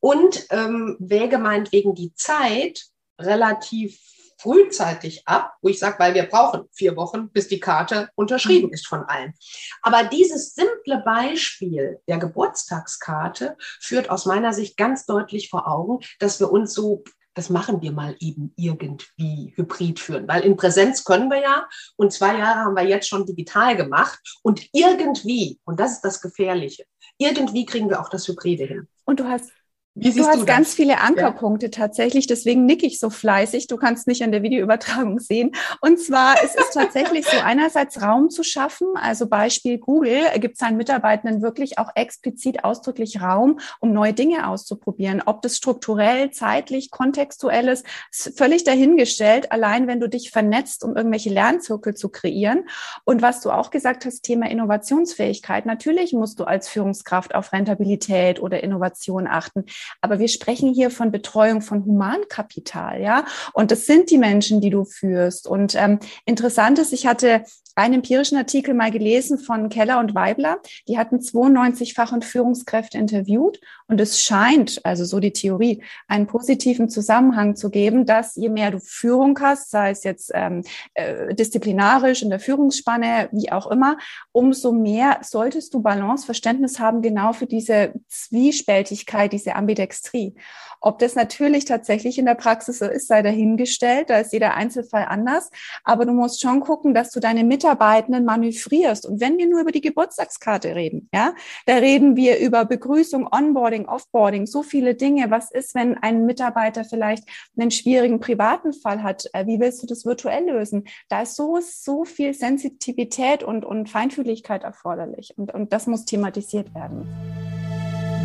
und 0.00 0.46
ähm, 0.50 0.96
wäge 0.98 1.38
meinetwegen 1.38 1.94
die 1.94 2.14
Zeit 2.14 2.84
relativ 3.18 3.98
frühzeitig 4.38 5.26
ab, 5.26 5.54
wo 5.62 5.68
ich 5.68 5.78
sage, 5.78 5.98
weil 5.98 6.14
wir 6.14 6.24
brauchen 6.24 6.68
vier 6.72 6.96
Wochen, 6.96 7.30
bis 7.30 7.48
die 7.48 7.60
Karte 7.60 8.10
unterschrieben 8.14 8.72
ist 8.72 8.86
von 8.86 9.04
allen. 9.04 9.32
Aber 9.80 10.04
dieses 10.04 10.54
simple 10.54 11.02
Beispiel 11.04 12.00
der 12.08 12.18
Geburtstagskarte 12.18 13.56
führt 13.80 14.10
aus 14.10 14.26
meiner 14.26 14.52
Sicht 14.52 14.76
ganz 14.76 15.06
deutlich 15.06 15.48
vor 15.48 15.66
Augen, 15.66 16.00
dass 16.18 16.40
wir 16.40 16.50
uns 16.50 16.74
so 16.74 17.04
das 17.34 17.50
machen 17.50 17.82
wir 17.82 17.92
mal 17.92 18.16
eben 18.20 18.52
irgendwie 18.56 19.52
hybrid 19.56 19.98
führen, 19.98 20.28
weil 20.28 20.42
in 20.42 20.56
Präsenz 20.56 21.04
können 21.04 21.28
wir 21.30 21.40
ja 21.40 21.68
und 21.96 22.12
zwei 22.12 22.38
Jahre 22.38 22.60
haben 22.60 22.76
wir 22.76 22.86
jetzt 22.86 23.08
schon 23.08 23.26
digital 23.26 23.76
gemacht 23.76 24.20
und 24.42 24.68
irgendwie, 24.72 25.60
und 25.64 25.80
das 25.80 25.92
ist 25.92 26.02
das 26.02 26.20
Gefährliche, 26.20 26.84
irgendwie 27.18 27.66
kriegen 27.66 27.88
wir 27.88 28.00
auch 28.00 28.08
das 28.08 28.26
Hybride 28.28 28.64
hin. 28.64 28.88
Und 29.04 29.20
du 29.20 29.24
hast 29.24 29.52
wie 29.94 30.12
du 30.12 30.26
hast 30.26 30.40
du 30.40 30.44
ganz 30.44 30.74
viele 30.74 31.00
Ankerpunkte 31.00 31.66
ja. 31.66 31.70
tatsächlich, 31.70 32.26
deswegen 32.26 32.66
nicke 32.66 32.84
ich 32.84 32.98
so 32.98 33.10
fleißig. 33.10 33.68
Du 33.68 33.76
kannst 33.76 34.08
mich 34.08 34.24
an 34.24 34.32
der 34.32 34.42
Videoübertragung 34.42 35.20
sehen. 35.20 35.52
Und 35.80 36.00
zwar 36.00 36.34
es 36.42 36.54
ist 36.54 36.58
es 36.58 36.70
tatsächlich 36.70 37.26
so, 37.26 37.36
einerseits 37.44 38.02
Raum 38.02 38.28
zu 38.28 38.42
schaffen. 38.42 38.88
Also 38.94 39.26
Beispiel 39.26 39.78
Google 39.78 40.20
gibt 40.40 40.58
seinen 40.58 40.76
Mitarbeitenden 40.76 41.42
wirklich 41.42 41.78
auch 41.78 41.90
explizit 41.94 42.64
ausdrücklich 42.64 43.20
Raum, 43.20 43.60
um 43.78 43.92
neue 43.92 44.12
Dinge 44.12 44.48
auszuprobieren. 44.48 45.22
Ob 45.24 45.42
das 45.42 45.56
strukturell, 45.56 46.30
zeitlich, 46.32 46.90
kontextuell 46.90 47.68
ist, 47.68 47.86
ist 48.10 48.36
völlig 48.36 48.64
dahingestellt. 48.64 49.52
Allein 49.52 49.86
wenn 49.86 50.00
du 50.00 50.08
dich 50.08 50.30
vernetzt, 50.30 50.82
um 50.82 50.96
irgendwelche 50.96 51.30
Lernzirkel 51.30 51.94
zu 51.94 52.08
kreieren. 52.08 52.68
Und 53.04 53.22
was 53.22 53.40
du 53.40 53.50
auch 53.52 53.70
gesagt 53.70 54.04
hast, 54.04 54.22
Thema 54.22 54.50
Innovationsfähigkeit. 54.50 55.66
Natürlich 55.66 56.12
musst 56.12 56.40
du 56.40 56.44
als 56.44 56.68
Führungskraft 56.68 57.34
auf 57.34 57.52
Rentabilität 57.52 58.40
oder 58.40 58.62
Innovation 58.62 59.28
achten. 59.28 59.66
Aber 60.00 60.18
wir 60.18 60.28
sprechen 60.28 60.72
hier 60.72 60.90
von 60.90 61.10
Betreuung 61.10 61.62
von 61.62 61.84
Humankapital, 61.84 63.00
ja. 63.00 63.24
Und 63.52 63.70
das 63.70 63.86
sind 63.86 64.10
die 64.10 64.18
Menschen, 64.18 64.60
die 64.60 64.70
du 64.70 64.84
führst. 64.84 65.46
Und 65.46 65.74
ähm, 65.74 65.98
interessant 66.24 66.78
ist, 66.78 66.92
ich 66.92 67.06
hatte 67.06 67.44
einen 67.74 67.94
empirischen 67.94 68.38
Artikel 68.38 68.74
mal 68.74 68.90
gelesen 68.90 69.38
von 69.38 69.68
Keller 69.68 69.98
und 69.98 70.14
Weibler. 70.14 70.60
Die 70.88 70.98
hatten 70.98 71.20
92 71.20 71.94
Fach- 71.94 72.12
und 72.12 72.24
Führungskräfte 72.24 72.98
interviewt 72.98 73.60
und 73.86 74.00
es 74.00 74.20
scheint, 74.20 74.80
also 74.84 75.04
so 75.04 75.20
die 75.20 75.32
Theorie, 75.32 75.82
einen 76.08 76.26
positiven 76.26 76.88
Zusammenhang 76.88 77.56
zu 77.56 77.70
geben, 77.70 78.06
dass 78.06 78.34
je 78.36 78.48
mehr 78.48 78.70
du 78.70 78.80
Führung 78.80 79.38
hast, 79.40 79.70
sei 79.70 79.90
es 79.90 80.04
jetzt 80.04 80.30
ähm, 80.34 80.62
äh, 80.94 81.34
disziplinarisch 81.34 82.22
in 82.22 82.30
der 82.30 82.40
Führungsspanne, 82.40 83.28
wie 83.32 83.52
auch 83.52 83.70
immer, 83.70 83.98
umso 84.32 84.72
mehr 84.72 85.18
solltest 85.22 85.74
du 85.74 85.82
Balance, 85.82 86.24
Verständnis 86.24 86.78
haben, 86.78 87.02
genau 87.02 87.32
für 87.32 87.46
diese 87.46 87.92
Zwiespältigkeit, 88.08 89.32
diese 89.32 89.56
Ambidextrie. 89.56 90.34
Ob 90.80 90.98
das 90.98 91.14
natürlich 91.14 91.64
tatsächlich 91.64 92.18
in 92.18 92.26
der 92.26 92.34
Praxis 92.34 92.80
so 92.80 92.84
ist, 92.84 93.08
sei 93.08 93.22
dahingestellt. 93.22 94.10
Da 94.10 94.18
ist 94.18 94.34
jeder 94.34 94.52
Einzelfall 94.52 95.06
anders. 95.08 95.48
Aber 95.82 96.04
du 96.04 96.12
musst 96.12 96.42
schon 96.42 96.60
gucken, 96.60 96.92
dass 96.92 97.10
du 97.10 97.20
deine 97.20 97.42
Mitarbeitenden 97.64 98.26
manövrierst. 98.26 99.06
Und 99.06 99.20
wenn 99.22 99.38
wir 99.38 99.48
nur 99.48 99.62
über 99.62 99.72
die 99.72 99.80
Geburtstagskarte 99.80 100.74
reden, 100.74 101.08
ja, 101.14 101.34
da 101.64 101.76
reden 101.76 102.14
wir 102.14 102.38
über 102.38 102.66
Begrüßung, 102.66 103.26
Onboarding, 103.32 103.86
Offboarding, 103.86 104.46
so 104.46 104.62
viele 104.62 104.94
Dinge. 104.94 105.30
Was 105.30 105.50
ist, 105.50 105.74
wenn 105.74 105.96
ein 105.96 106.26
Mitarbeiter 106.26 106.84
vielleicht 106.84 107.24
einen 107.56 107.70
schwierigen 107.70 108.20
privaten 108.20 108.74
Fall 108.74 109.02
hat? 109.02 109.24
Äh, 109.32 109.46
wie 109.46 109.60
willst 109.60 109.82
du 109.82 109.86
das 109.86 110.04
virtuell 110.04 110.44
lösen? 110.44 110.84
Da 111.08 111.22
ist 111.22 111.36
so, 111.36 111.58
so 111.62 112.04
viel 112.04 112.34
Sensitivität 112.34 113.42
und, 113.42 113.64
und 113.64 113.88
Feinfühligkeit 113.88 114.62
erforderlich. 114.62 115.32
Und, 115.38 115.54
und 115.54 115.72
das 115.72 115.86
muss 115.86 116.04
thematisiert 116.04 116.74
werden. 116.74 117.08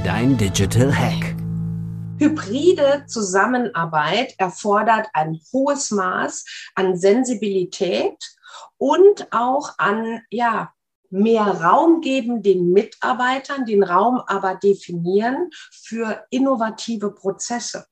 Dein 0.03 0.37
Digital 0.37 0.93
Hack. 0.93 1.35
Hybride 2.17 3.05
Zusammenarbeit 3.07 4.35
erfordert 4.37 5.07
ein 5.13 5.39
hohes 5.53 5.91
Maß 5.91 6.43
an 6.75 6.97
Sensibilität 6.97 8.17
und 8.79 9.27
auch 9.31 9.77
an, 9.77 10.23
ja, 10.31 10.73
mehr 11.11 11.43
Raum 11.43 12.01
geben 12.01 12.41
den 12.41 12.71
Mitarbeitern, 12.71 13.65
den 13.65 13.83
Raum 13.83 14.21
aber 14.25 14.55
definieren 14.55 15.49
für 15.71 16.25
innovative 16.29 17.11
Prozesse. 17.11 17.85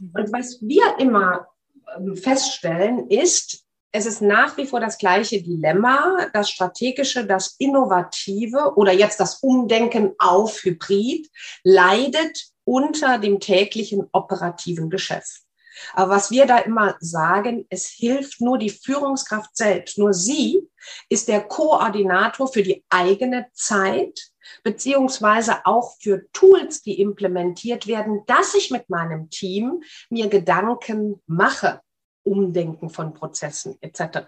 Und 0.00 0.32
was 0.32 0.60
wir 0.62 0.98
immer 0.98 1.48
ähm, 1.96 2.16
feststellen, 2.16 3.08
ist, 3.08 3.64
es 3.92 4.06
ist 4.06 4.20
nach 4.20 4.56
wie 4.56 4.66
vor 4.66 4.80
das 4.80 4.98
gleiche 4.98 5.42
Dilemma, 5.42 6.28
das 6.32 6.50
strategische, 6.50 7.26
das 7.26 7.56
innovative 7.58 8.74
oder 8.76 8.92
jetzt 8.92 9.20
das 9.20 9.36
Umdenken 9.36 10.14
auf 10.18 10.62
Hybrid 10.62 11.30
leidet 11.62 12.50
unter 12.64 13.18
dem 13.18 13.40
täglichen 13.40 14.08
operativen 14.12 14.90
Geschäft. 14.90 15.47
Aber 15.94 16.16
was 16.16 16.30
wir 16.30 16.46
da 16.46 16.58
immer 16.58 16.96
sagen, 17.00 17.66
es 17.70 17.86
hilft 17.86 18.40
nur 18.40 18.58
die 18.58 18.70
Führungskraft 18.70 19.56
selbst. 19.56 19.98
Nur 19.98 20.12
sie 20.14 20.68
ist 21.08 21.28
der 21.28 21.42
Koordinator 21.42 22.48
für 22.52 22.62
die 22.62 22.84
eigene 22.88 23.46
Zeit, 23.52 24.30
beziehungsweise 24.62 25.66
auch 25.66 25.96
für 26.00 26.30
Tools, 26.32 26.82
die 26.82 27.00
implementiert 27.00 27.86
werden, 27.86 28.22
dass 28.26 28.54
ich 28.54 28.70
mit 28.70 28.88
meinem 28.88 29.30
Team 29.30 29.82
mir 30.10 30.28
Gedanken 30.28 31.20
mache. 31.26 31.80
Umdenken 32.28 32.90
von 32.90 33.14
Prozessen 33.14 33.76
etc. 33.80 34.18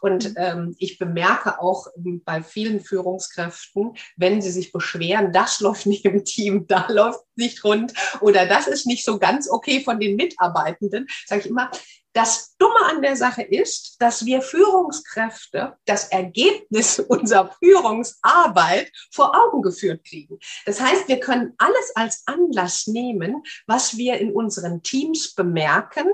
Und 0.00 0.30
mhm. 0.30 0.34
ähm, 0.36 0.76
ich 0.78 0.98
bemerke 0.98 1.60
auch 1.60 1.86
bei 2.24 2.42
vielen 2.42 2.80
Führungskräften, 2.80 3.94
wenn 4.16 4.40
sie 4.40 4.50
sich 4.50 4.72
beschweren, 4.72 5.32
das 5.32 5.60
läuft 5.64 5.86
nicht 5.86 6.04
im 6.04 6.24
Team, 6.24 6.66
da 6.66 6.86
läuft 6.88 7.20
nicht 7.36 7.64
rund 7.64 7.92
oder 8.20 8.46
das 8.46 8.66
ist 8.66 8.86
nicht 8.86 9.04
so 9.04 9.18
ganz 9.18 9.48
okay 9.50 9.82
von 9.82 10.00
den 10.00 10.16
Mitarbeitenden, 10.16 11.06
sage 11.26 11.42
ich 11.42 11.48
immer, 11.48 11.70
das 12.14 12.56
Dumme 12.58 12.86
an 12.86 13.02
der 13.02 13.16
Sache 13.16 13.42
ist, 13.42 13.96
dass 14.00 14.24
wir 14.24 14.40
Führungskräfte 14.40 15.76
das 15.84 16.08
Ergebnis 16.08 16.98
unserer 17.08 17.52
Führungsarbeit 17.58 18.90
vor 19.12 19.36
Augen 19.36 19.62
geführt 19.62 20.04
kriegen. 20.04 20.38
Das 20.64 20.80
heißt, 20.80 21.08
wir 21.08 21.20
können 21.20 21.54
alles 21.58 21.92
als 21.96 22.22
Anlass 22.26 22.86
nehmen, 22.86 23.42
was 23.66 23.96
wir 23.96 24.18
in 24.18 24.32
unseren 24.32 24.82
Teams 24.82 25.34
bemerken 25.34 26.06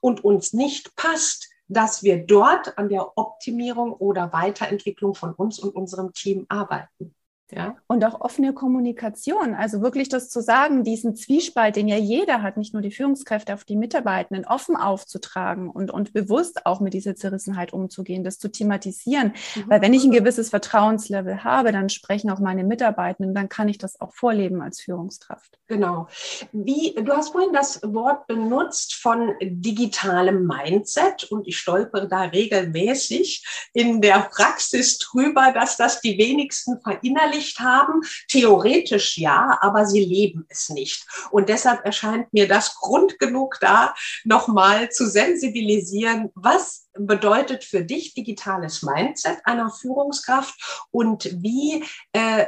und 0.00 0.24
uns 0.24 0.52
nicht 0.52 0.94
passt, 0.96 1.48
dass 1.66 2.02
wir 2.02 2.24
dort 2.24 2.78
an 2.78 2.88
der 2.88 3.18
Optimierung 3.18 3.92
oder 3.92 4.32
Weiterentwicklung 4.32 5.14
von 5.14 5.34
uns 5.34 5.58
und 5.58 5.74
unserem 5.74 6.12
Team 6.14 6.46
arbeiten. 6.48 7.14
Ja. 7.50 7.76
Und 7.86 8.04
auch 8.04 8.20
offene 8.20 8.52
Kommunikation, 8.52 9.54
also 9.54 9.80
wirklich 9.80 10.10
das 10.10 10.28
zu 10.28 10.42
sagen, 10.42 10.84
diesen 10.84 11.16
Zwiespalt, 11.16 11.76
den 11.76 11.88
ja 11.88 11.96
jeder 11.96 12.42
hat, 12.42 12.58
nicht 12.58 12.74
nur 12.74 12.82
die 12.82 12.90
Führungskräfte 12.90 13.54
auf 13.54 13.64
die 13.64 13.76
Mitarbeitenden, 13.76 14.44
offen 14.44 14.76
aufzutragen 14.76 15.70
und, 15.70 15.90
und 15.90 16.12
bewusst 16.12 16.66
auch 16.66 16.80
mit 16.80 16.92
dieser 16.92 17.16
Zerrissenheit 17.16 17.72
umzugehen, 17.72 18.22
das 18.22 18.38
zu 18.38 18.50
thematisieren. 18.50 19.32
Mhm. 19.54 19.64
Weil 19.66 19.80
wenn 19.80 19.94
ich 19.94 20.04
ein 20.04 20.10
gewisses 20.10 20.50
Vertrauenslevel 20.50 21.42
habe, 21.42 21.72
dann 21.72 21.88
sprechen 21.88 22.30
auch 22.30 22.40
meine 22.40 22.64
Mitarbeitenden, 22.64 23.34
dann 23.34 23.48
kann 23.48 23.68
ich 23.68 23.78
das 23.78 23.98
auch 24.00 24.12
vorleben 24.12 24.60
als 24.60 24.80
Führungskraft. 24.80 25.58
Genau. 25.68 26.08
Wie, 26.52 26.94
du 26.94 27.12
hast 27.12 27.30
vorhin 27.32 27.52
das 27.52 27.80
Wort 27.82 28.26
benutzt 28.26 28.94
von 28.94 29.32
digitalem 29.40 30.46
Mindset 30.46 31.24
und 31.24 31.46
ich 31.48 31.58
stolpere 31.58 32.08
da 32.08 32.22
regelmäßig 32.22 33.70
in 33.72 34.00
der 34.00 34.28
Praxis 34.30 34.98
drüber, 34.98 35.52
dass 35.52 35.76
das 35.76 36.00
die 36.00 36.18
wenigsten 36.18 36.80
verinnerlichen 36.80 37.37
verinnerlicht 37.38 37.60
haben? 37.60 38.02
Theoretisch 38.28 39.18
ja, 39.18 39.58
aber 39.60 39.86
sie 39.86 40.04
leben 40.04 40.46
es 40.48 40.68
nicht. 40.68 41.06
Und 41.30 41.48
deshalb 41.48 41.84
erscheint 41.84 42.32
mir 42.32 42.48
das 42.48 42.74
Grund 42.76 43.18
genug 43.18 43.58
da, 43.60 43.94
nochmal 44.24 44.90
zu 44.90 45.06
sensibilisieren, 45.06 46.30
was 46.34 46.88
bedeutet 46.98 47.64
für 47.64 47.84
dich 47.84 48.14
digitales 48.14 48.82
Mindset 48.82 49.38
einer 49.44 49.70
Führungskraft 49.70 50.86
und 50.90 51.42
wie 51.42 51.84
äh, 52.12 52.46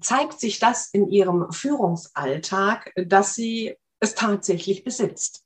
zeigt 0.00 0.40
sich 0.40 0.58
das 0.58 0.90
in 0.92 1.10
ihrem 1.10 1.50
Führungsalltag, 1.50 2.92
dass 2.96 3.34
sie 3.34 3.76
es 4.00 4.14
tatsächlich 4.14 4.84
besitzt? 4.84 5.44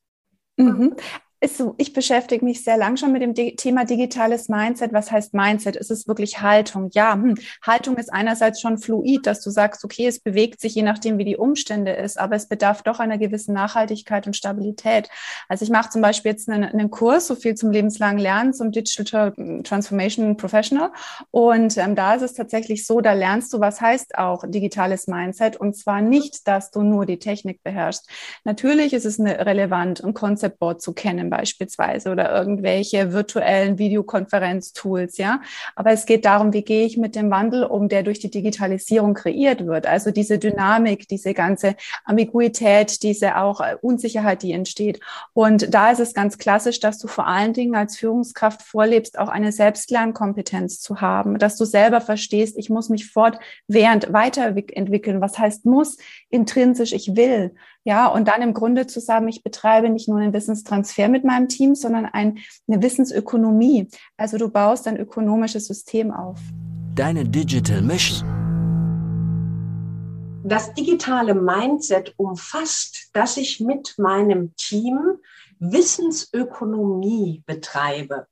Mhm 0.56 0.96
ist 1.40 1.58
so, 1.58 1.74
ich 1.76 1.92
beschäftige 1.92 2.44
mich 2.44 2.64
sehr 2.64 2.78
lang 2.78 2.96
schon 2.96 3.12
mit 3.12 3.20
dem 3.20 3.34
Thema 3.34 3.84
digitales 3.84 4.48
Mindset. 4.48 4.94
Was 4.94 5.12
heißt 5.12 5.34
Mindset? 5.34 5.76
Ist 5.76 5.90
es 5.90 6.08
wirklich 6.08 6.40
Haltung? 6.40 6.88
Ja, 6.92 7.12
hm. 7.12 7.34
Haltung 7.62 7.98
ist 7.98 8.10
einerseits 8.10 8.60
schon 8.60 8.78
fluid, 8.78 9.26
dass 9.26 9.42
du 9.42 9.50
sagst, 9.50 9.84
okay, 9.84 10.06
es 10.06 10.18
bewegt 10.18 10.60
sich 10.60 10.74
je 10.74 10.82
nachdem, 10.82 11.18
wie 11.18 11.24
die 11.24 11.36
Umstände 11.36 11.92
ist, 11.92 12.18
aber 12.18 12.36
es 12.36 12.48
bedarf 12.48 12.82
doch 12.82 13.00
einer 13.00 13.18
gewissen 13.18 13.52
Nachhaltigkeit 13.52 14.26
und 14.26 14.34
Stabilität. 14.34 15.10
Also 15.46 15.64
ich 15.64 15.70
mache 15.70 15.90
zum 15.90 16.00
Beispiel 16.00 16.32
jetzt 16.32 16.48
einen, 16.48 16.64
einen 16.64 16.90
Kurs, 16.90 17.26
so 17.26 17.34
viel 17.34 17.54
zum 17.54 17.70
lebenslangen 17.70 18.18
Lernen, 18.18 18.54
zum 18.54 18.72
Digital 18.72 19.34
Transformation 19.62 20.38
Professional. 20.38 20.90
Und 21.30 21.76
ähm, 21.76 21.94
da 21.94 22.14
ist 22.14 22.22
es 22.22 22.32
tatsächlich 22.32 22.86
so, 22.86 23.02
da 23.02 23.12
lernst 23.12 23.52
du, 23.52 23.60
was 23.60 23.82
heißt 23.82 24.16
auch 24.16 24.44
digitales 24.46 25.06
Mindset. 25.06 25.58
Und 25.58 25.76
zwar 25.76 26.00
nicht, 26.00 26.48
dass 26.48 26.70
du 26.70 26.82
nur 26.82 27.04
die 27.04 27.18
Technik 27.18 27.62
beherrschst. 27.62 28.08
Natürlich 28.44 28.94
ist 28.94 29.04
es 29.04 29.20
eine 29.20 29.44
relevant, 29.44 30.02
ein 30.02 30.14
Concept-Board 30.14 30.80
zu 30.80 30.94
kennen 30.94 31.25
beispielsweise 31.30 32.10
oder 32.10 32.32
irgendwelche 32.32 33.12
virtuellen 33.12 33.78
Videokonferenztools, 33.78 35.18
ja. 35.18 35.40
Aber 35.74 35.90
es 35.90 36.06
geht 36.06 36.24
darum, 36.24 36.52
wie 36.52 36.62
gehe 36.62 36.86
ich 36.86 36.96
mit 36.96 37.16
dem 37.16 37.30
Wandel 37.30 37.64
um, 37.64 37.88
der 37.88 38.02
durch 38.02 38.18
die 38.18 38.30
Digitalisierung 38.30 39.14
kreiert 39.14 39.66
wird. 39.66 39.86
Also 39.86 40.10
diese 40.10 40.38
Dynamik, 40.38 41.08
diese 41.08 41.34
ganze 41.34 41.76
Ambiguität, 42.04 43.02
diese 43.02 43.36
auch 43.36 43.60
äh, 43.60 43.76
Unsicherheit, 43.80 44.42
die 44.42 44.52
entsteht. 44.52 45.00
Und 45.32 45.72
da 45.74 45.90
ist 45.90 46.00
es 46.00 46.14
ganz 46.14 46.38
klassisch, 46.38 46.80
dass 46.80 46.98
du 46.98 47.08
vor 47.08 47.26
allen 47.26 47.52
Dingen 47.52 47.74
als 47.74 47.96
Führungskraft 47.96 48.62
vorlebst, 48.62 49.18
auch 49.18 49.28
eine 49.28 49.52
Selbstlernkompetenz 49.52 50.80
zu 50.80 51.00
haben, 51.00 51.38
dass 51.38 51.56
du 51.56 51.64
selber 51.64 52.00
verstehst, 52.00 52.56
ich 52.58 52.70
muss 52.70 52.88
mich 52.88 53.10
fortwährend 53.10 54.12
weiterentwickeln. 54.12 55.20
Was 55.20 55.38
heißt 55.38 55.64
muss? 55.64 55.96
Intrinsisch, 56.30 56.92
ich 56.92 57.16
will. 57.16 57.54
Ja, 57.86 58.08
und 58.08 58.26
dann 58.26 58.42
im 58.42 58.52
Grunde 58.52 58.88
zu 58.88 58.98
sagen, 58.98 59.28
ich 59.28 59.44
betreibe 59.44 59.88
nicht 59.88 60.08
nur 60.08 60.18
einen 60.18 60.32
Wissenstransfer 60.32 61.08
mit 61.08 61.22
meinem 61.22 61.48
Team, 61.48 61.76
sondern 61.76 62.04
ein, 62.04 62.38
eine 62.66 62.82
Wissensökonomie. 62.82 63.88
Also 64.16 64.38
du 64.38 64.48
baust 64.48 64.88
ein 64.88 64.96
ökonomisches 64.96 65.68
System 65.68 66.10
auf. 66.10 66.40
Deine 66.96 67.24
Digital 67.24 67.82
Mission. 67.82 68.28
Das 70.42 70.74
digitale 70.74 71.36
Mindset 71.36 72.12
umfasst, 72.16 73.10
dass 73.12 73.36
ich 73.36 73.60
mit 73.60 73.94
meinem 73.98 74.56
Team 74.56 74.98
Wissensökonomie 75.60 77.44
betreibe 77.46 78.26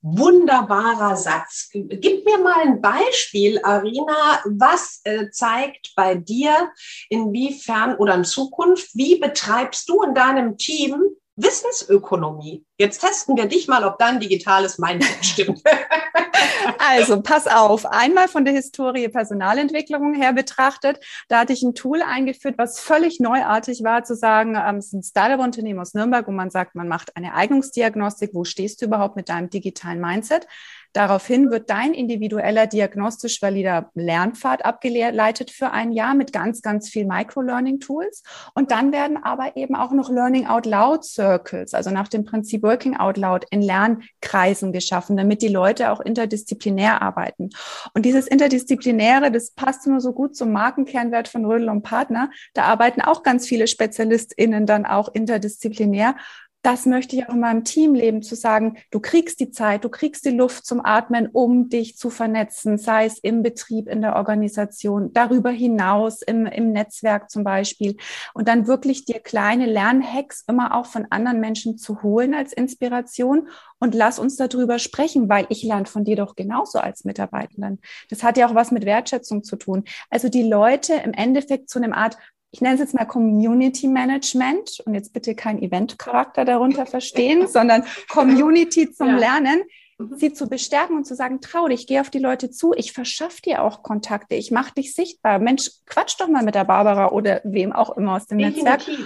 wunderbarer 0.00 1.16
Satz. 1.16 1.70
Gib 1.72 2.24
mir 2.24 2.38
mal 2.38 2.62
ein 2.62 2.80
Beispiel, 2.80 3.60
Arina. 3.62 4.42
Was 4.44 5.00
äh, 5.04 5.30
zeigt 5.30 5.92
bei 5.96 6.14
dir, 6.14 6.70
inwiefern 7.08 7.96
oder 7.96 8.14
in 8.14 8.24
Zukunft, 8.24 8.94
wie 8.94 9.18
betreibst 9.18 9.88
du 9.88 10.02
in 10.02 10.14
deinem 10.14 10.56
Team 10.56 11.02
Wissensökonomie. 11.38 12.64
Jetzt 12.78 12.98
testen 12.98 13.36
wir 13.36 13.46
dich 13.46 13.68
mal, 13.68 13.84
ob 13.84 13.98
dein 13.98 14.18
digitales 14.18 14.78
Mindset 14.78 15.24
stimmt. 15.24 15.62
Also, 16.88 17.20
pass 17.20 17.46
auf. 17.46 17.84
Einmal 17.84 18.28
von 18.28 18.44
der 18.44 18.54
Historie 18.54 19.08
Personalentwicklung 19.08 20.14
her 20.14 20.32
betrachtet. 20.32 20.98
Da 21.28 21.40
hatte 21.40 21.52
ich 21.52 21.62
ein 21.62 21.74
Tool 21.74 22.02
eingeführt, 22.02 22.56
was 22.56 22.80
völlig 22.80 23.20
neuartig 23.20 23.84
war, 23.84 24.04
zu 24.04 24.14
sagen, 24.16 24.56
ähm, 24.56 24.76
es 24.76 24.86
ist 24.86 24.92
ein 24.94 25.02
Startup-Unternehmen 25.02 25.80
aus 25.80 25.94
Nürnberg, 25.94 26.26
wo 26.26 26.32
man 26.32 26.50
sagt, 26.50 26.74
man 26.74 26.88
macht 26.88 27.16
eine 27.16 27.34
Eignungsdiagnostik. 27.34 28.30
Wo 28.32 28.44
stehst 28.44 28.80
du 28.80 28.86
überhaupt 28.86 29.16
mit 29.16 29.28
deinem 29.28 29.50
digitalen 29.50 30.00
Mindset? 30.00 30.46
Daraufhin 30.92 31.50
wird 31.50 31.70
dein 31.70 31.94
individueller 31.94 32.66
diagnostisch 32.66 33.42
valider 33.42 33.90
Lernpfad 33.94 34.64
abgeleitet 34.64 35.50
für 35.50 35.70
ein 35.70 35.92
Jahr 35.92 36.14
mit 36.14 36.32
ganz, 36.32 36.62
ganz 36.62 36.88
viel 36.88 37.06
Microlearning-Tools. 37.06 38.22
Und 38.54 38.70
dann 38.70 38.92
werden 38.92 39.22
aber 39.22 39.56
eben 39.56 39.76
auch 39.76 39.92
noch 39.92 40.10
Learning 40.10 40.46
Out 40.46 40.66
Loud 40.66 41.04
Circles, 41.04 41.74
also 41.74 41.90
nach 41.90 42.08
dem 42.08 42.24
Prinzip 42.24 42.62
Working 42.62 42.96
Out 42.96 43.16
Loud 43.16 43.44
in 43.50 43.62
Lernkreisen 43.62 44.72
geschaffen, 44.72 45.16
damit 45.16 45.42
die 45.42 45.48
Leute 45.48 45.90
auch 45.90 46.00
interdisziplinär 46.00 47.02
arbeiten. 47.02 47.50
Und 47.94 48.04
dieses 48.04 48.26
Interdisziplinäre, 48.26 49.30
das 49.30 49.52
passt 49.52 49.86
nur 49.86 50.00
so 50.00 50.12
gut 50.12 50.36
zum 50.36 50.52
Markenkernwert 50.52 51.28
von 51.28 51.44
Rödel 51.44 51.68
und 51.68 51.82
Partner. 51.82 52.30
Da 52.54 52.64
arbeiten 52.64 53.00
auch 53.02 53.22
ganz 53.22 53.46
viele 53.46 53.66
SpezialistInnen 53.66 54.66
dann 54.66 54.86
auch 54.86 55.08
interdisziplinär 55.12 56.16
das 56.62 56.86
möchte 56.86 57.14
ich 57.14 57.28
auch 57.28 57.34
in 57.34 57.40
meinem 57.40 57.64
Team 57.64 57.94
leben, 57.94 58.22
zu 58.22 58.34
sagen, 58.34 58.78
du 58.90 58.98
kriegst 58.98 59.38
die 59.38 59.50
Zeit, 59.50 59.84
du 59.84 59.88
kriegst 59.88 60.24
die 60.24 60.30
Luft 60.30 60.66
zum 60.66 60.84
Atmen, 60.84 61.28
um 61.28 61.68
dich 61.68 61.96
zu 61.96 62.10
vernetzen, 62.10 62.78
sei 62.78 63.04
es 63.04 63.18
im 63.18 63.42
Betrieb, 63.42 63.88
in 63.88 64.02
der 64.02 64.16
Organisation, 64.16 65.12
darüber 65.12 65.50
hinaus 65.50 66.20
im, 66.22 66.46
im 66.46 66.72
Netzwerk 66.72 67.30
zum 67.30 67.44
Beispiel. 67.44 67.96
Und 68.34 68.48
dann 68.48 68.66
wirklich 68.66 69.04
dir 69.04 69.20
kleine 69.20 69.66
Lernhacks 69.66 70.44
immer 70.48 70.74
auch 70.74 70.86
von 70.86 71.06
anderen 71.10 71.38
Menschen 71.40 71.78
zu 71.78 72.02
holen 72.02 72.34
als 72.34 72.52
Inspiration 72.52 73.48
und 73.78 73.94
lass 73.94 74.18
uns 74.18 74.36
darüber 74.36 74.80
sprechen, 74.80 75.28
weil 75.28 75.46
ich 75.50 75.62
lerne 75.62 75.86
von 75.86 76.04
dir 76.04 76.16
doch 76.16 76.34
genauso 76.34 76.80
als 76.80 77.04
Mitarbeitenden. 77.04 77.80
Das 78.10 78.24
hat 78.24 78.36
ja 78.36 78.48
auch 78.48 78.54
was 78.54 78.72
mit 78.72 78.84
Wertschätzung 78.84 79.44
zu 79.44 79.56
tun. 79.56 79.84
Also 80.10 80.28
die 80.28 80.42
Leute 80.42 80.94
im 80.94 81.12
Endeffekt 81.12 81.70
zu 81.70 81.78
einem 81.78 81.92
Art 81.92 82.16
ich 82.50 82.60
nenne 82.60 82.74
es 82.74 82.80
jetzt 82.80 82.94
mal 82.94 83.04
Community 83.04 83.88
Management 83.88 84.80
und 84.84 84.94
jetzt 84.94 85.12
bitte 85.12 85.34
kein 85.34 85.62
Event-Charakter 85.62 86.44
darunter 86.44 86.86
verstehen, 86.86 87.46
sondern 87.46 87.84
Community 88.08 88.90
zum 88.90 89.08
ja. 89.08 89.16
Lernen, 89.16 89.62
mhm. 89.98 90.16
sie 90.16 90.32
zu 90.32 90.48
bestärken 90.48 90.96
und 90.96 91.04
zu 91.04 91.14
sagen, 91.14 91.40
trau 91.40 91.68
dich, 91.68 91.86
geh 91.86 92.00
auf 92.00 92.10
die 92.10 92.18
Leute 92.18 92.50
zu, 92.50 92.72
ich 92.74 92.92
verschaffe 92.92 93.42
dir 93.42 93.62
auch 93.62 93.82
Kontakte, 93.82 94.34
ich 94.34 94.50
mache 94.50 94.74
dich 94.74 94.94
sichtbar. 94.94 95.38
Mensch, 95.38 95.70
quatsch 95.86 96.16
doch 96.18 96.28
mal 96.28 96.42
mit 96.42 96.54
der 96.54 96.64
Barbara 96.64 97.10
oder 97.10 97.40
wem 97.44 97.72
auch 97.72 97.96
immer 97.96 98.16
aus 98.16 98.26
dem 98.26 98.38
Definitiv. 98.38 98.64
Netzwerk 98.64 98.98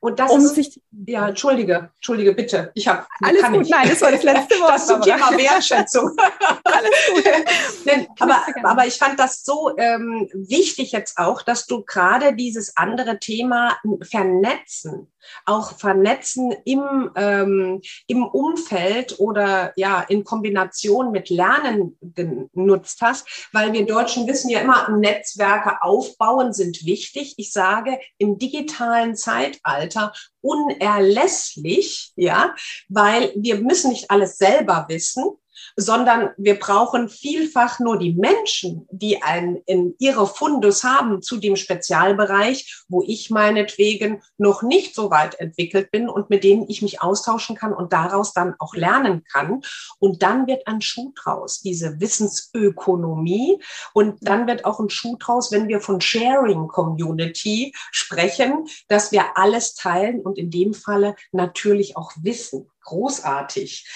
und 0.00 0.20
das 0.20 0.30
um 0.30 0.40
ist, 0.40 0.54
sich, 0.54 0.80
ja, 1.06 1.28
entschuldige, 1.28 1.90
entschuldige, 1.96 2.32
bitte. 2.32 2.70
Ich 2.74 2.86
habe 2.86 3.06
alles 3.22 3.42
gut. 3.44 3.62
Ich. 3.62 3.70
Nein, 3.70 3.88
das 3.88 4.00
war 4.00 4.12
das 4.12 4.22
letzte 4.22 4.54
Wort. 4.60 4.74
Das 4.74 4.86
zum 4.86 5.02
Thema 5.02 5.36
Wertschätzung. 5.36 6.16
alles 6.64 6.90
gut. 7.12 7.24
Denn, 7.86 8.06
aber, 8.18 8.42
aber 8.62 8.86
ich 8.86 8.94
fand 8.94 9.18
das 9.18 9.44
so 9.44 9.76
ähm, 9.76 10.28
wichtig 10.32 10.92
jetzt 10.92 11.18
auch, 11.18 11.42
dass 11.42 11.66
du 11.66 11.82
gerade 11.84 12.34
dieses 12.34 12.76
andere 12.76 13.18
Thema 13.18 13.78
vernetzen 14.02 15.08
auch 15.44 15.78
vernetzen 15.78 16.54
im, 16.64 17.10
ähm, 17.16 17.80
im 18.06 18.24
Umfeld 18.24 19.18
oder 19.18 19.72
ja 19.76 20.00
in 20.02 20.24
Kombination 20.24 21.10
mit 21.10 21.30
Lernen 21.30 21.98
genutzt 22.00 22.98
hast, 23.00 23.48
weil 23.52 23.72
wir 23.72 23.86
Deutschen 23.86 24.26
wissen 24.26 24.50
ja 24.50 24.60
immer, 24.60 24.88
Netzwerke 24.90 25.82
aufbauen 25.82 26.52
sind 26.52 26.84
wichtig. 26.84 27.34
Ich 27.36 27.52
sage 27.52 27.98
im 28.18 28.38
digitalen 28.38 29.16
Zeitalter 29.16 30.12
unerlässlich, 30.40 32.12
ja, 32.16 32.54
weil 32.88 33.32
wir 33.36 33.60
müssen 33.60 33.90
nicht 33.90 34.10
alles 34.10 34.38
selber 34.38 34.86
wissen 34.88 35.24
sondern 35.80 36.30
wir 36.36 36.58
brauchen 36.58 37.08
vielfach 37.08 37.78
nur 37.78 38.00
die 38.00 38.12
Menschen, 38.12 38.88
die 38.90 39.22
ein, 39.22 39.62
in 39.64 39.94
ihre 40.00 40.26
Fundus 40.26 40.82
haben 40.82 41.22
zu 41.22 41.36
dem 41.36 41.54
Spezialbereich, 41.54 42.82
wo 42.88 43.04
ich 43.06 43.30
meinetwegen 43.30 44.20
noch 44.38 44.62
nicht 44.62 44.96
so 44.96 45.12
weit 45.12 45.38
entwickelt 45.38 45.92
bin 45.92 46.08
und 46.08 46.30
mit 46.30 46.42
denen 46.42 46.68
ich 46.68 46.82
mich 46.82 47.00
austauschen 47.00 47.54
kann 47.54 47.72
und 47.72 47.92
daraus 47.92 48.32
dann 48.32 48.56
auch 48.58 48.74
lernen 48.74 49.22
kann. 49.32 49.62
Und 50.00 50.24
dann 50.24 50.48
wird 50.48 50.66
ein 50.66 50.80
Schuh 50.80 51.12
draus, 51.14 51.60
diese 51.60 52.00
Wissensökonomie. 52.00 53.62
Und 53.94 54.18
dann 54.20 54.48
wird 54.48 54.64
auch 54.64 54.80
ein 54.80 54.90
Schuh 54.90 55.16
draus, 55.16 55.52
wenn 55.52 55.68
wir 55.68 55.80
von 55.80 56.00
Sharing 56.00 56.66
Community 56.66 57.72
sprechen, 57.92 58.66
dass 58.88 59.12
wir 59.12 59.36
alles 59.36 59.76
teilen 59.76 60.22
und 60.22 60.38
in 60.38 60.50
dem 60.50 60.74
Falle 60.74 61.14
natürlich 61.30 61.96
auch 61.96 62.10
wissen 62.20 62.68
großartig. 62.88 63.86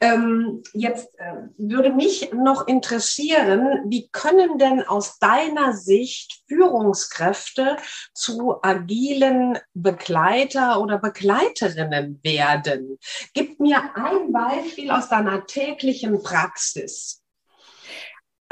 Ähm, 0.00 0.62
jetzt 0.74 1.08
äh, 1.18 1.34
würde 1.56 1.90
mich 1.92 2.32
noch 2.32 2.66
interessieren, 2.66 3.82
wie 3.86 4.08
können 4.12 4.58
denn 4.58 4.82
aus 4.82 5.18
deiner 5.18 5.72
Sicht 5.74 6.42
Führungskräfte 6.48 7.76
zu 8.12 8.62
agilen 8.62 9.58
Begleiter 9.72 10.80
oder 10.80 10.98
Begleiterinnen 10.98 12.20
werden? 12.22 12.98
Gib 13.32 13.58
mir 13.58 13.82
ein 13.94 14.32
Beispiel 14.32 14.90
aus 14.90 15.08
deiner 15.08 15.46
täglichen 15.46 16.22
Praxis. 16.22 17.21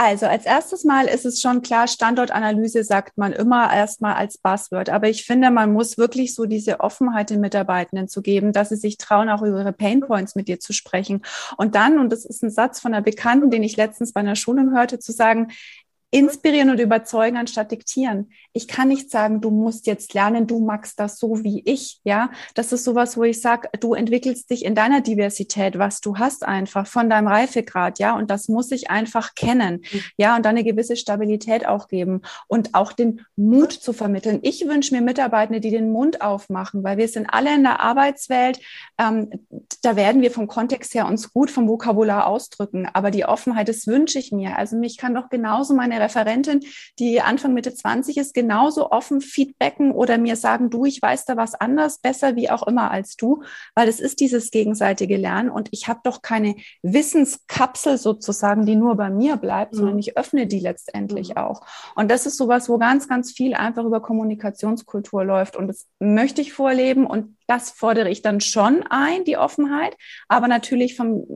Also 0.03 0.25
als 0.25 0.47
erstes 0.47 0.85
Mal 0.85 1.09
ist 1.09 1.27
es 1.27 1.43
schon 1.43 1.61
klar, 1.61 1.87
Standortanalyse 1.87 2.85
sagt 2.85 3.19
man 3.19 3.35
immer 3.35 3.71
erstmal 3.71 4.15
als 4.15 4.39
Buzzword. 4.39 4.89
Aber 4.89 5.11
ich 5.11 5.27
finde, 5.27 5.51
man 5.51 5.75
muss 5.75 5.99
wirklich 5.99 6.35
so 6.35 6.47
diese 6.47 6.81
Offenheit 6.81 7.29
den 7.29 7.43
Mitarbeitenden 7.43 8.09
zu 8.09 8.23
geben, 8.23 8.55
dass 8.55 8.71
sie 8.71 8.77
sich 8.77 8.97
trauen, 8.97 9.29
auch 9.29 9.43
über 9.43 9.59
ihre 9.59 9.75
Painpoints 9.75 10.37
mit 10.37 10.49
dir 10.49 10.59
zu 10.59 10.73
sprechen. 10.73 11.21
Und 11.59 11.75
dann, 11.75 11.99
und 11.99 12.11
das 12.11 12.25
ist 12.25 12.43
ein 12.43 12.49
Satz 12.49 12.81
von 12.81 12.95
einer 12.95 13.03
Bekannten, 13.03 13.51
den 13.51 13.63
ich 13.63 13.77
letztens 13.77 14.15
bei 14.15 14.21
einer 14.21 14.37
Schulung 14.37 14.75
hörte, 14.75 15.01
zu 15.01 15.13
sagen, 15.13 15.49
inspirieren 16.11 16.71
und 16.71 16.81
überzeugen 16.81 17.37
anstatt 17.37 17.71
diktieren. 17.71 18.31
Ich 18.53 18.67
kann 18.67 18.89
nicht 18.89 19.11
sagen, 19.11 19.41
du 19.41 19.51
musst 19.51 19.87
jetzt 19.87 20.13
lernen, 20.13 20.47
du 20.47 20.59
magst 20.59 20.99
das 20.99 21.19
so 21.19 21.45
wie 21.45 21.63
ich, 21.65 22.01
ja. 22.03 22.31
Das 22.55 22.73
ist 22.73 22.85
sowas, 22.85 23.17
wo 23.17 23.23
ich 23.23 23.41
sage, 23.41 23.69
du 23.79 23.95
entwickelst 23.95 24.51
dich 24.51 24.65
in 24.65 24.75
deiner 24.75 25.03
Diversität, 25.03 25.79
was 25.79 26.01
du 26.01 26.19
hast 26.19 26.45
einfach 26.45 26.87
von 26.89 27.09
deinem 27.09 27.29
Reifegrad, 27.29 28.01
ja. 28.01 28.17
Und 28.17 28.31
das 28.31 28.49
muss 28.49 28.73
ich 28.73 28.91
einfach 28.91 29.35
kennen, 29.37 29.83
ja. 30.17 30.37
Und 30.37 30.45
dann 30.45 30.57
eine 30.57 30.65
gewisse 30.65 30.97
Stabilität 30.97 31.67
auch 31.67 31.87
geben 31.87 32.23
und 32.49 32.75
auch 32.75 32.93
den 32.93 33.25
Mut 33.37 33.73
zu 33.73 33.93
vermitteln. 33.93 34.41
Ich 34.43 34.67
wünsche 34.67 34.95
mir 34.95 35.03
Mitarbeitende, 35.03 35.61
die 35.61 35.71
den 35.71 35.93
Mund 35.93 36.23
aufmachen, 36.23 36.83
weil 36.83 36.99
wir 36.99 37.07
sind 37.07 37.29
alle 37.33 37.55
in 37.55 37.63
der 37.63 37.81
Arbeitswelt. 37.81 38.61
Ähm, 38.99 39.31
da 39.83 39.95
werden 39.95 40.23
wir 40.23 40.33
vom 40.33 40.49
Kontext 40.49 40.95
her 40.95 41.07
uns 41.07 41.33
gut 41.33 41.53
vom 41.53 41.69
Vokabular 41.69 42.27
ausdrücken. 42.27 42.89
Aber 42.93 43.13
die 43.13 43.25
Offenheit, 43.25 43.69
das 43.69 43.87
wünsche 43.87 44.19
ich 44.19 44.33
mir. 44.33 44.57
Also 44.57 44.77
mich 44.77 44.97
kann 44.97 45.15
doch 45.15 45.29
genauso 45.29 45.75
meine 45.75 46.00
Referentin, 46.01 46.61
die 46.99 47.21
Anfang 47.21 47.55
Mitte 47.55 47.75
20 47.75 48.17
ist, 48.17 48.35
genauso 48.35 48.91
offen 48.91 49.21
feedbacken 49.21 49.93
oder 49.93 50.19
mir 50.19 50.37
sagen, 50.37 50.71
du, 50.71 50.85
ich 50.85 51.01
weiß 51.01 51.25
da 51.27 51.37
was 51.37 51.55
anders, 51.55 51.99
besser 51.99 52.37
wie 52.37 52.51
auch 52.51 52.67
immer 52.67 52.91
als 52.91 53.17
du, 53.17 53.43
weil 53.75 53.89
es 53.89 54.01
ist 54.01 54.21
dieses 54.21 54.51
gegenseitige 54.51 55.17
Lernen 55.17 55.51
und 55.51 55.69
ich 55.73 55.89
habe 55.89 56.01
doch 56.05 56.23
keine 56.23 56.57
Wissenskapsel 56.83 57.99
sozusagen, 57.99 58.67
die 58.67 58.77
nur 58.77 58.97
bei 58.97 59.11
mir 59.11 59.37
bleibt, 59.37 59.75
mhm. 59.75 59.79
sondern 59.79 59.99
ich 59.99 60.17
öffne 60.17 60.47
die 60.47 60.61
letztendlich 60.61 61.31
mhm. 61.31 61.37
auch. 61.37 61.63
Und 61.95 62.11
das 62.11 62.27
ist 62.27 62.37
sowas, 62.37 62.69
wo 62.69 62.79
ganz, 62.79 63.09
ganz 63.09 63.33
viel 63.33 63.55
einfach 63.55 63.85
über 63.85 64.01
Kommunikationskultur 64.01 65.25
läuft 65.25 65.57
und 65.57 65.69
das 65.69 65.87
möchte 65.99 66.41
ich 66.41 66.53
vorleben 66.53 67.07
und 67.07 67.37
das 67.51 67.73
fordere 67.73 68.09
ich 68.09 68.23
dann 68.23 68.41
schon 68.41 68.85
ein, 68.89 69.25
die 69.25 69.37
Offenheit, 69.37 69.97
aber 70.29 70.47
natürlich 70.47 70.95
vom, 70.95 71.27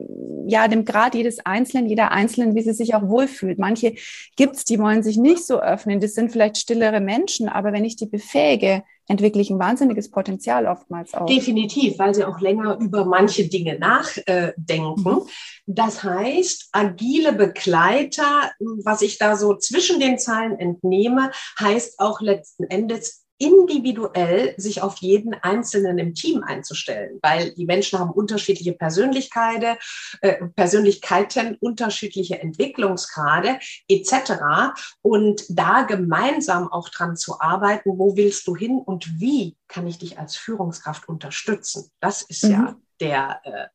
ja, 0.47 0.69
dem 0.69 0.85
Grad 0.85 1.13
jedes 1.13 1.45
Einzelnen, 1.45 1.87
jeder 1.87 2.11
Einzelnen, 2.11 2.55
wie 2.55 2.61
sie 2.61 2.71
sich 2.71 2.95
auch 2.95 3.09
wohlfühlt. 3.09 3.59
Manche 3.59 3.95
gibt's, 4.37 4.63
die 4.63 4.79
wollen 4.79 5.03
sich 5.03 5.17
nicht 5.17 5.45
so 5.45 5.59
öffnen. 5.59 5.99
Das 5.99 6.13
sind 6.13 6.31
vielleicht 6.31 6.57
stillere 6.57 7.01
Menschen, 7.01 7.49
aber 7.49 7.73
wenn 7.73 7.83
ich 7.83 7.97
die 7.97 8.05
befähige, 8.05 8.83
entwickle 9.07 9.41
ich 9.41 9.49
ein 9.49 9.59
wahnsinniges 9.59 10.09
Potenzial 10.09 10.67
oftmals 10.67 11.13
auch. 11.13 11.25
Definitiv, 11.25 11.99
weil 11.99 12.15
sie 12.15 12.23
auch 12.23 12.39
länger 12.39 12.79
über 12.79 13.03
manche 13.03 13.49
Dinge 13.49 13.77
nachdenken. 13.77 15.01
Mhm. 15.01 15.21
Das 15.67 16.01
heißt, 16.01 16.69
agile 16.71 17.33
Begleiter, 17.33 18.51
was 18.83 19.01
ich 19.01 19.17
da 19.17 19.35
so 19.35 19.55
zwischen 19.55 19.99
den 19.99 20.17
Zeilen 20.17 20.57
entnehme, 20.59 21.31
heißt 21.59 21.99
auch 21.99 22.21
letzten 22.21 22.63
Endes 22.63 23.24
individuell 23.37 24.53
sich 24.57 24.81
auf 24.81 24.97
jeden 24.97 25.33
Einzelnen 25.33 25.97
im 25.97 26.13
Team 26.13 26.43
einzustellen, 26.43 27.19
weil 27.21 27.53
die 27.53 27.65
Menschen 27.65 27.99
haben 27.99 28.11
unterschiedliche 28.11 28.73
Persönlichkeiten, 28.73 29.77
äh, 30.21 30.45
Persönlichkeiten, 30.55 31.57
unterschiedliche 31.59 32.39
Entwicklungsgrade 32.39 33.59
etc. 33.87 34.73
Und 35.01 35.43
da 35.49 35.83
gemeinsam 35.83 36.71
auch 36.71 36.89
dran 36.89 37.17
zu 37.17 37.39
arbeiten, 37.41 37.97
wo 37.97 38.15
willst 38.15 38.47
du 38.47 38.55
hin 38.55 38.81
und 38.83 39.19
wie 39.19 39.57
kann 39.67 39.87
ich 39.87 39.99
dich 39.99 40.19
als 40.19 40.35
Führungskraft 40.35 41.09
unterstützen? 41.09 41.89
Das 41.99 42.21
ist 42.21 42.43
mhm. 42.43 42.51
ja 42.51 42.75
der, 42.99 43.41
äh, 43.43 43.67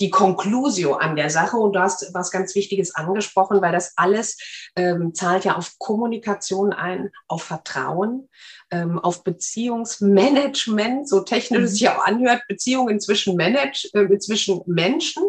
die 0.00 0.10
Conclusio 0.10 0.94
an 0.94 1.16
der 1.16 1.30
Sache. 1.30 1.56
Und 1.56 1.74
du 1.74 1.80
hast 1.80 2.12
was 2.14 2.30
ganz 2.30 2.54
Wichtiges 2.54 2.94
angesprochen, 2.94 3.60
weil 3.60 3.72
das 3.72 3.92
alles 3.96 4.38
ähm, 4.76 5.14
zahlt 5.14 5.44
ja 5.44 5.56
auf 5.56 5.78
Kommunikation 5.78 6.72
ein, 6.72 7.10
auf 7.28 7.42
Vertrauen, 7.44 8.28
ähm, 8.70 8.98
auf 8.98 9.24
Beziehungsmanagement, 9.24 11.08
so 11.08 11.20
technisch 11.20 11.62
es 11.62 11.72
sich 11.72 11.88
auch 11.88 12.04
anhört, 12.04 12.42
Beziehungen 12.48 13.00
zwischen, 13.00 13.36
Manage, 13.36 13.88
äh, 13.94 14.18
zwischen 14.18 14.62
Menschen 14.66 15.22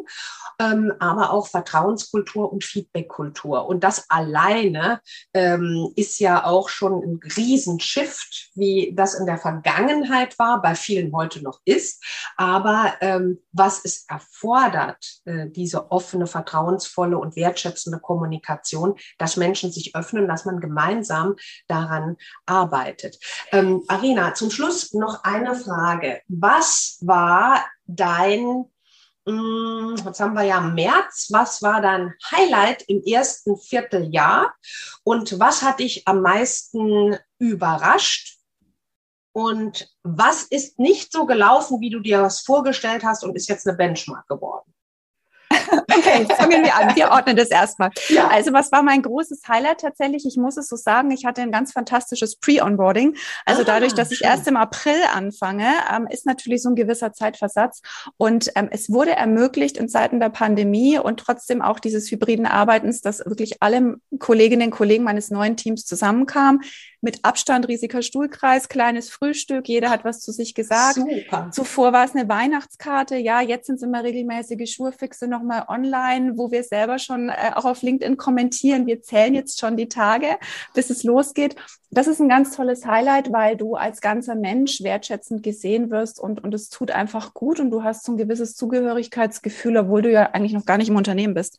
ähm, 0.60 0.94
aber 1.00 1.32
auch 1.32 1.48
Vertrauenskultur 1.48 2.52
und 2.52 2.64
Feedbackkultur. 2.64 3.68
Und 3.68 3.84
das 3.84 4.10
alleine 4.10 5.02
ähm, 5.34 5.92
ist 5.96 6.20
ja 6.20 6.46
auch 6.46 6.70
schon 6.70 7.04
ein 7.04 7.20
Riesenshift, 7.36 8.52
wie 8.56 8.94
das 8.96 9.14
in 9.14 9.26
der 9.26 9.38
Vergangenheit 9.38 10.38
war, 10.40 10.62
bei 10.62 10.76
vielen 10.76 11.14
heute 11.14 11.44
noch 11.44 11.60
ist. 11.66 12.04
Aber 12.38 12.94
ähm, 13.02 13.40
was 13.52 13.84
es 13.84 14.06
erfordert, 14.08 15.20
äh, 15.26 15.48
diese 15.50 15.92
offene, 15.92 16.28
vertrauensvolle 16.28 17.18
und 17.18 17.36
wertschätzende 17.36 18.00
Kommunikation, 18.00 18.96
dass 19.18 19.38
Menschen 19.38 19.72
sich 19.72 19.96
öffnen, 19.96 20.28
dass 20.28 20.46
man 20.46 20.60
gemeinsam 20.60 21.36
daran 21.68 22.18
arbeitet. 22.46 23.20
Ähm, 23.52 23.84
Arina, 23.88 24.34
zum 24.34 24.50
Schluss 24.50 24.94
noch 24.94 25.24
eine 25.24 25.56
Frage. 25.56 26.22
Was 26.28 26.98
war 27.02 27.64
dein 27.86 28.66
jetzt 29.28 30.20
haben 30.20 30.34
wir 30.34 30.44
ja 30.44 30.62
März. 30.62 31.28
Was 31.32 31.62
war 31.62 31.82
dein 31.82 32.14
Highlight 32.32 32.84
im 32.84 33.02
ersten 33.04 33.58
Vierteljahr? 33.58 34.54
Und 35.04 35.40
was 35.40 35.62
hat 35.62 35.80
dich 35.80 36.08
am 36.08 36.22
meisten 36.22 37.18
überrascht? 37.38 38.38
Und 39.34 39.94
was 40.04 40.44
ist 40.44 40.80
nicht 40.80 41.12
so 41.12 41.26
gelaufen, 41.26 41.80
wie 41.82 41.90
du 41.90 42.00
dir 42.00 42.24
was 42.24 42.40
vorgestellt 42.40 43.04
hast 43.04 43.24
und 43.24 43.36
ist 43.36 43.50
jetzt 43.50 43.68
eine 43.68 43.78
Benchmark 43.78 44.28
geworden? 44.28 44.74
Okay, 45.98 46.28
fangen 46.36 46.64
wir 46.64 46.76
an. 46.76 46.96
Wir 46.96 47.10
ordnen 47.10 47.36
das 47.36 47.50
erstmal. 47.50 47.90
Ja. 48.10 48.28
Also, 48.28 48.54
was 48.54 48.72
war 48.72 48.84
mein 48.84 49.02
großes 49.02 49.42
Highlight 49.48 49.82
tatsächlich? 49.82 50.26
Ich 50.26 50.38
muss 50.38 50.58
es 50.58 50.68
so 50.68 50.76
sagen, 50.76 51.12
ich 51.12 51.26
hatte 51.26 51.42
ein 51.42 51.52
ganz 51.52 51.72
fantastisches 51.72 52.38
Pre-Onboarding. 52.38 53.16
Also, 53.46 53.64
ah, 53.64 53.66
dadurch, 53.66 53.94
dass 53.94 54.12
ich 54.12 54.20
schön. 54.20 54.28
erst 54.28 54.48
im 54.48 54.58
April 54.58 55.00
anfange, 55.14 55.68
ähm, 55.94 56.08
ist 56.10 56.26
natürlich 56.26 56.62
so 56.62 56.70
ein 56.70 56.76
gewisser 56.76 57.14
Zeitversatz. 57.14 57.82
Und 58.18 58.52
ähm, 58.56 58.70
es 58.72 58.92
wurde 58.92 59.12
ermöglicht 59.12 59.78
in 59.78 59.90
Zeiten 59.90 60.20
der 60.20 60.30
Pandemie 60.30 61.00
und 61.00 61.20
trotzdem 61.20 61.62
auch 61.62 61.80
dieses 61.80 62.12
hybriden 62.12 62.46
Arbeitens, 62.46 63.02
dass 63.02 63.20
wirklich 63.26 63.62
alle 63.62 63.96
Kolleginnen 64.20 64.68
und 64.68 64.72
Kollegen 64.72 65.04
meines 65.04 65.32
neuen 65.32 65.58
Teams 65.58 65.86
zusammenkamen 65.86 66.62
mit 67.02 67.24
Abstand, 67.24 67.68
riesiger 67.68 68.02
Stuhlkreis, 68.02 68.70
kleines 68.70 69.10
Frühstück, 69.10 69.68
jeder 69.68 69.90
hat 69.90 70.04
was 70.04 70.20
zu 70.20 70.32
sich 70.32 70.56
gesagt. 70.56 70.96
Super. 70.96 71.50
Zuvor 71.52 71.94
war 71.94 72.06
es 72.06 72.16
eine 72.16 72.28
Weihnachtskarte, 72.28 73.16
ja, 73.18 73.42
jetzt 73.42 73.68
sind 73.68 73.76
es 73.76 73.84
immer 73.84 74.04
regelmäßige 74.04 74.72
Schurfixe 74.74 75.28
nochmal 75.38 75.66
online, 75.68 76.38
wo 76.38 76.52
wir 76.52 76.64
selber 76.64 77.00
schon 77.00 77.30
äh, 77.30 77.52
auch 77.56 77.66
auf 77.66 77.82
LinkedIn 77.82 78.18
kommentieren. 78.18 78.88
Wir 78.88 79.02
zählen 79.02 79.34
jetzt 79.36 79.60
schon 79.60 79.78
die 79.78 79.88
Tage, 79.88 80.38
bis 80.74 80.90
es 80.90 81.04
losgeht. 81.04 81.56
Das 81.90 82.08
ist 82.08 82.20
ein 82.20 82.30
ganz 82.30 82.56
tolles 82.56 82.86
Highlight, 82.86 83.32
weil 83.32 83.56
du 83.56 83.76
als 83.76 84.02
ganzer 84.02 84.36
Mensch 84.36 84.82
wertschätzend 84.82 85.44
gesehen 85.44 85.90
wirst 85.90 86.20
und, 86.20 86.44
und 86.44 86.54
es 86.54 86.70
tut 86.70 86.92
einfach 86.92 87.34
gut 87.34 87.60
und 87.60 87.72
du 87.72 87.84
hast 87.84 88.04
so 88.04 88.14
ein 88.14 88.18
gewisses 88.18 88.56
Zugehörigkeitsgefühl, 88.56 89.78
obwohl 89.78 90.02
du 90.02 90.12
ja 90.12 90.32
eigentlich 90.32 90.54
noch 90.54 90.66
gar 90.66 90.78
nicht 90.78 90.90
im 90.90 90.96
Unternehmen 90.96 91.34
bist. 91.34 91.58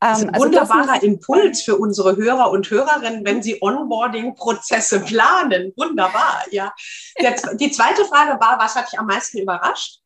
Das 0.00 0.18
ist 0.18 0.24
ein 0.24 0.34
also 0.34 0.46
wunderbarer 0.46 0.96
ist 0.96 1.04
Impuls 1.04 1.62
für 1.62 1.76
unsere 1.76 2.16
Hörer 2.16 2.50
und 2.50 2.68
Hörerinnen, 2.68 3.24
wenn 3.24 3.40
sie 3.40 3.62
Onboarding-Prozesse 3.62 5.00
planen. 5.00 5.72
Wunderbar, 5.76 6.42
ja. 6.50 6.74
Jetzt, 7.16 7.48
die 7.60 7.70
zweite 7.70 8.04
Frage 8.06 8.40
war, 8.40 8.58
was 8.58 8.74
hat 8.74 8.90
dich 8.90 8.98
am 8.98 9.06
meisten 9.06 9.38
überrascht? 9.38 10.00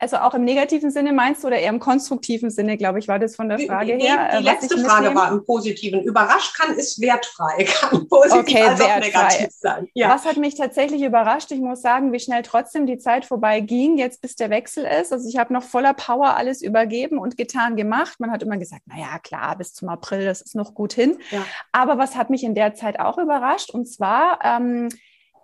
Also 0.00 0.16
auch 0.16 0.32
im 0.32 0.44
negativen 0.44 0.90
Sinne 0.90 1.12
meinst 1.12 1.44
du 1.44 1.48
oder 1.48 1.58
eher 1.58 1.68
im 1.68 1.78
konstruktiven 1.78 2.48
Sinne, 2.48 2.78
glaube 2.78 2.98
ich, 2.98 3.06
war 3.06 3.18
das 3.18 3.36
von 3.36 3.50
der 3.50 3.58
Frage 3.58 3.98
die, 3.98 4.06
her. 4.06 4.30
Die, 4.32 4.38
die 4.38 4.44
letzte 4.44 4.78
Frage 4.78 5.14
war 5.14 5.30
im 5.30 5.44
positiven. 5.44 6.02
Überrascht 6.02 6.56
kann 6.58 6.74
ist 6.74 7.02
wertfrei, 7.02 7.64
kann 7.80 8.08
positiv 8.08 8.40
okay, 8.40 8.62
als 8.62 8.80
wertfrei. 8.80 9.00
negativ 9.00 9.48
sein. 9.50 9.88
Ja. 9.92 10.08
Was 10.08 10.24
hat 10.24 10.38
mich 10.38 10.54
tatsächlich 10.54 11.02
überrascht? 11.02 11.52
Ich 11.52 11.60
muss 11.60 11.82
sagen, 11.82 12.12
wie 12.12 12.18
schnell 12.18 12.40
trotzdem 12.40 12.86
die 12.86 12.96
Zeit 12.96 13.26
vorbei 13.26 13.60
ging, 13.60 13.98
jetzt 13.98 14.22
bis 14.22 14.36
der 14.36 14.48
Wechsel 14.48 14.86
ist. 14.86 15.12
Also 15.12 15.28
ich 15.28 15.36
habe 15.36 15.52
noch 15.52 15.64
voller 15.64 15.92
Power 15.92 16.34
alles 16.34 16.62
übergeben 16.62 17.18
und 17.18 17.36
getan 17.36 17.76
gemacht. 17.76 18.20
Man 18.20 18.30
hat 18.30 18.42
immer 18.42 18.56
gesagt, 18.56 18.84
na 18.86 18.98
ja, 18.98 19.18
klar, 19.18 19.58
bis 19.58 19.74
zum 19.74 19.90
April, 19.90 20.24
das 20.24 20.40
ist 20.40 20.54
noch 20.54 20.72
gut 20.72 20.94
hin. 20.94 21.18
Ja. 21.30 21.44
Aber 21.72 21.98
was 21.98 22.16
hat 22.16 22.30
mich 22.30 22.42
in 22.42 22.54
der 22.54 22.72
Zeit 22.74 22.98
auch 22.98 23.18
überrascht? 23.18 23.68
Und 23.68 23.84
zwar 23.84 24.38
ähm, 24.42 24.88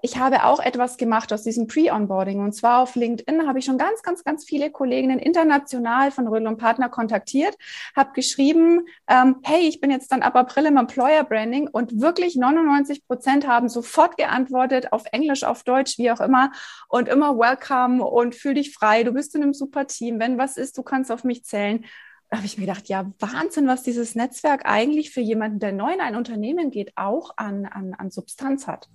ich 0.07 0.19
habe 0.19 0.45
auch 0.45 0.61
etwas 0.61 0.99
gemacht 0.99 1.33
aus 1.33 1.43
diesem 1.43 1.67
Pre-Onboarding. 1.67 2.39
Und 2.39 2.53
zwar 2.53 2.79
auf 2.79 2.95
LinkedIn 2.95 3.49
habe 3.49 3.59
ich 3.59 3.65
schon 3.65 3.77
ganz, 3.77 4.03
ganz, 4.03 4.23
ganz 4.23 4.45
viele 4.45 4.71
Kolleginnen 4.71 5.19
international 5.19 6.13
von 6.13 6.29
Rödel 6.29 6.47
und 6.47 6.59
Partner 6.59 6.89
kontaktiert, 6.89 7.57
habe 7.97 8.13
geschrieben, 8.13 8.87
ähm, 9.09 9.39
hey, 9.43 9.67
ich 9.67 9.81
bin 9.81 9.91
jetzt 9.91 10.13
dann 10.13 10.23
ab 10.23 10.37
April 10.37 10.67
im 10.67 10.77
Employer 10.77 11.25
Branding 11.25 11.67
und 11.67 12.01
wirklich 12.01 12.37
99 12.37 13.05
Prozent 13.05 13.49
haben 13.49 13.69
sofort 13.69 14.17
geantwortet, 14.17 14.93
auf 14.93 15.03
Englisch, 15.11 15.43
auf 15.43 15.65
Deutsch, 15.65 15.99
wie 15.99 16.13
auch 16.13 16.21
immer 16.21 16.53
und 16.89 17.09
immer 17.09 17.37
welcome 17.37 18.05
und 18.05 18.37
fühl 18.37 18.55
dich 18.55 18.73
frei, 18.73 19.03
du 19.03 19.11
bist 19.11 19.35
in 19.35 19.43
einem 19.43 19.55
super 19.55 19.89
Team, 19.89 20.21
wenn 20.21 20.39
was 20.39 20.57
ist, 20.57 20.79
du 20.79 20.85
kannst 20.85 21.11
auf 21.11 21.25
mich 21.25 21.45
zählen. 21.45 21.85
Da 22.31 22.37
habe 22.37 22.47
ich 22.47 22.59
mir 22.59 22.67
gedacht, 22.67 22.89
ja, 22.89 23.11
Wahnsinn, 23.19 23.67
was 23.67 23.83
dieses 23.83 24.15
Netzwerk 24.15 24.67
eigentlich 24.67 25.11
für 25.11 25.21
jemanden, 25.21 25.59
der 25.59 25.73
neu 25.73 25.93
in 25.93 26.01
ein 26.01 26.15
Unternehmen 26.15 26.71
geht, 26.71 26.93
auch 26.95 27.33
an, 27.37 27.67
an, 27.67 27.95
an 27.95 28.13
Substanz 28.13 28.69
hat 28.69 28.89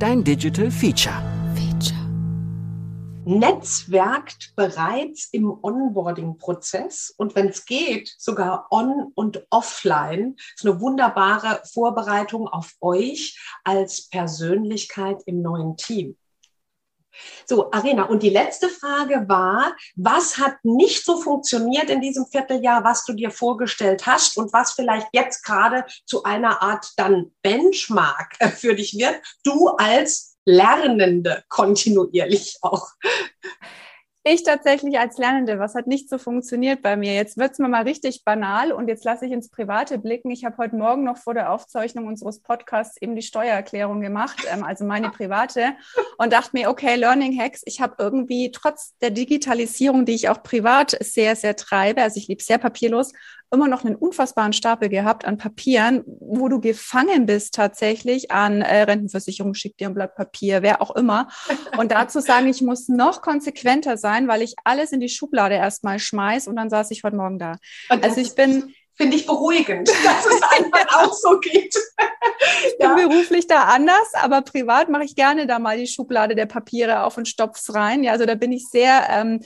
dein 0.00 0.24
Digital 0.24 0.70
Feature. 0.70 1.22
Feature. 1.54 2.00
Netzwerkt 3.26 4.54
bereits 4.56 5.28
im 5.30 5.50
Onboarding-Prozess 5.62 7.12
und 7.18 7.36
wenn 7.36 7.48
es 7.48 7.66
geht, 7.66 8.14
sogar 8.16 8.66
on 8.70 9.12
und 9.14 9.46
offline. 9.50 10.36
Das 10.36 10.64
ist 10.64 10.66
eine 10.66 10.80
wunderbare 10.80 11.60
Vorbereitung 11.70 12.48
auf 12.48 12.72
euch 12.80 13.38
als 13.62 14.08
Persönlichkeit 14.08 15.22
im 15.26 15.42
neuen 15.42 15.76
Team. 15.76 16.16
So, 17.46 17.70
Arena. 17.72 18.04
Und 18.04 18.22
die 18.22 18.30
letzte 18.30 18.68
Frage 18.68 19.24
war, 19.28 19.74
was 19.96 20.38
hat 20.38 20.54
nicht 20.62 21.04
so 21.04 21.20
funktioniert 21.20 21.90
in 21.90 22.00
diesem 22.00 22.26
Vierteljahr, 22.26 22.84
was 22.84 23.04
du 23.04 23.12
dir 23.12 23.30
vorgestellt 23.30 24.06
hast 24.06 24.36
und 24.36 24.52
was 24.52 24.72
vielleicht 24.72 25.08
jetzt 25.12 25.42
gerade 25.44 25.84
zu 26.06 26.22
einer 26.24 26.62
Art 26.62 26.92
dann 26.96 27.32
Benchmark 27.42 28.36
für 28.56 28.74
dich 28.74 28.96
wird, 28.96 29.20
du 29.44 29.68
als 29.68 30.36
Lernende 30.44 31.44
kontinuierlich 31.48 32.58
auch? 32.62 32.88
Ich 34.32 34.44
tatsächlich 34.44 34.96
als 34.96 35.18
Lernende, 35.18 35.58
was 35.58 35.74
hat 35.74 35.88
nicht 35.88 36.08
so 36.08 36.16
funktioniert 36.16 36.82
bei 36.82 36.96
mir? 36.96 37.14
Jetzt 37.14 37.36
wird 37.36 37.50
es 37.50 37.58
mir 37.58 37.66
mal 37.66 37.82
richtig 37.82 38.22
banal 38.24 38.70
und 38.70 38.86
jetzt 38.86 39.04
lasse 39.04 39.26
ich 39.26 39.32
ins 39.32 39.50
Private 39.50 39.98
blicken. 39.98 40.30
Ich 40.30 40.44
habe 40.44 40.56
heute 40.56 40.76
Morgen 40.76 41.02
noch 41.02 41.16
vor 41.16 41.34
der 41.34 41.50
Aufzeichnung 41.52 42.06
unseres 42.06 42.38
Podcasts 42.38 42.96
eben 43.02 43.16
die 43.16 43.22
Steuererklärung 43.22 44.00
gemacht, 44.00 44.40
ähm, 44.48 44.62
also 44.62 44.84
meine 44.84 45.10
private, 45.10 45.72
und 46.16 46.32
dachte 46.32 46.50
mir, 46.52 46.70
okay, 46.70 46.94
Learning 46.94 47.36
Hacks, 47.40 47.62
ich 47.64 47.80
habe 47.80 47.96
irgendwie 47.98 48.52
trotz 48.52 48.96
der 48.98 49.10
Digitalisierung, 49.10 50.04
die 50.04 50.14
ich 50.14 50.28
auch 50.28 50.44
privat 50.44 50.96
sehr, 51.00 51.34
sehr 51.34 51.56
treibe, 51.56 52.00
also 52.00 52.18
ich 52.18 52.28
liebe 52.28 52.44
sehr 52.44 52.58
papierlos, 52.58 53.12
immer 53.52 53.68
noch 53.68 53.84
einen 53.84 53.96
unfassbaren 53.96 54.52
Stapel 54.52 54.88
gehabt 54.88 55.24
an 55.24 55.38
Papieren, 55.38 56.04
wo 56.06 56.48
du 56.48 56.60
gefangen 56.60 57.26
bist 57.26 57.54
tatsächlich 57.54 58.30
an 58.30 58.62
äh, 58.62 58.82
Rentenversicherung, 58.82 59.54
schick 59.54 59.76
dir 59.76 59.88
ein 59.88 59.94
Blatt 59.94 60.14
Papier, 60.14 60.62
wer 60.62 60.80
auch 60.80 60.94
immer. 60.94 61.28
Und 61.76 61.92
dazu 61.92 62.20
sagen, 62.20 62.48
ich 62.48 62.62
muss 62.62 62.88
noch 62.88 63.22
konsequenter 63.22 63.96
sein, 63.96 64.28
weil 64.28 64.42
ich 64.42 64.54
alles 64.64 64.92
in 64.92 65.00
die 65.00 65.08
Schublade 65.08 65.56
erstmal 65.56 65.98
schmeiß 65.98 66.46
und 66.46 66.56
dann 66.56 66.70
saß 66.70 66.90
ich 66.92 67.02
heute 67.02 67.16
Morgen 67.16 67.38
da. 67.38 67.56
Also 67.88 68.20
ich 68.20 68.34
bin 68.34 68.74
finde 69.00 69.16
ich 69.16 69.26
beruhigend, 69.26 69.88
dass 70.04 70.26
es 70.26 70.42
einfach 70.42 70.98
auch 70.98 71.12
so 71.12 71.40
geht. 71.40 71.74
Ich 72.66 72.78
bin 72.78 72.90
ja. 72.90 72.94
beruflich 72.94 73.46
da 73.46 73.64
anders, 73.64 74.12
aber 74.14 74.42
privat 74.42 74.90
mache 74.90 75.04
ich 75.04 75.16
gerne 75.16 75.46
da 75.46 75.58
mal 75.58 75.78
die 75.78 75.86
Schublade 75.86 76.34
der 76.34 76.46
Papiere 76.46 77.04
auf 77.04 77.16
und 77.16 77.26
stopf's 77.26 77.74
rein. 77.74 78.04
Ja, 78.04 78.12
also 78.12 78.26
da 78.26 78.34
bin 78.34 78.52
ich 78.52 78.68
sehr 78.68 79.06
ähm, 79.10 79.40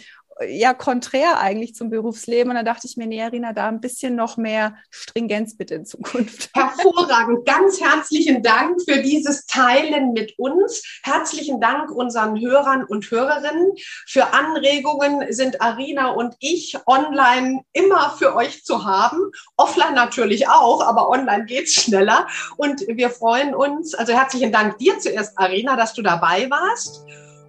ja 0.49 0.75
konträr 0.75 1.39
eigentlich 1.39 1.75
zum 1.75 1.91
Berufsleben. 1.91 2.51
Und 2.51 2.57
da 2.57 2.63
dachte 2.63 2.87
ich 2.87 2.97
mir, 2.97 3.07
nee, 3.07 3.23
Arina, 3.23 3.53
da 3.53 3.69
ein 3.69 3.81
bisschen 3.81 4.17
noch 4.17 4.37
mehr 4.37 4.77
Stringenz 4.91 5.57
bitte 5.57 5.75
in 5.75 5.87
Zukunft. 5.87 6.51
Hervorragend. 6.55 7.47
Ganz 7.47 7.81
herzlichen 7.81 8.43
Dank 8.43 8.81
für 8.89 9.01
dieses 9.03 9.47
Teilen 9.47 10.13
mit 10.13 10.39
uns. 10.39 10.83
Herzlichen 11.03 11.61
Dank 11.61 11.91
unseren 11.91 12.41
Hörern 12.41 12.85
und 12.85 13.11
Hörerinnen. 13.11 13.73
Für 14.07 14.33
Anregungen 14.33 15.33
sind 15.33 15.61
Arina 15.61 16.11
und 16.11 16.35
ich 16.41 16.77
online 16.87 17.63
immer 17.73 18.11
für 18.19 18.35
euch 18.35 18.65
zu 18.65 18.85
haben. 18.85 19.19
Offline 19.57 19.95
natürlich 19.95 20.49
auch, 20.49 20.83
aber 20.83 21.09
online 21.09 21.45
geht's 21.45 21.75
schneller. 21.75 22.27
Und 22.57 22.85
wir 22.89 23.11
freuen 23.11 23.55
uns. 23.55 23.95
Also 23.95 24.13
herzlichen 24.13 24.53
Dank 24.53 24.79
dir 24.79 24.99
zuerst, 24.99 25.39
Arina, 25.39 25.77
dass 25.77 25.95
du 25.95 26.03
dabei 26.03 26.51
warst. 26.51 27.05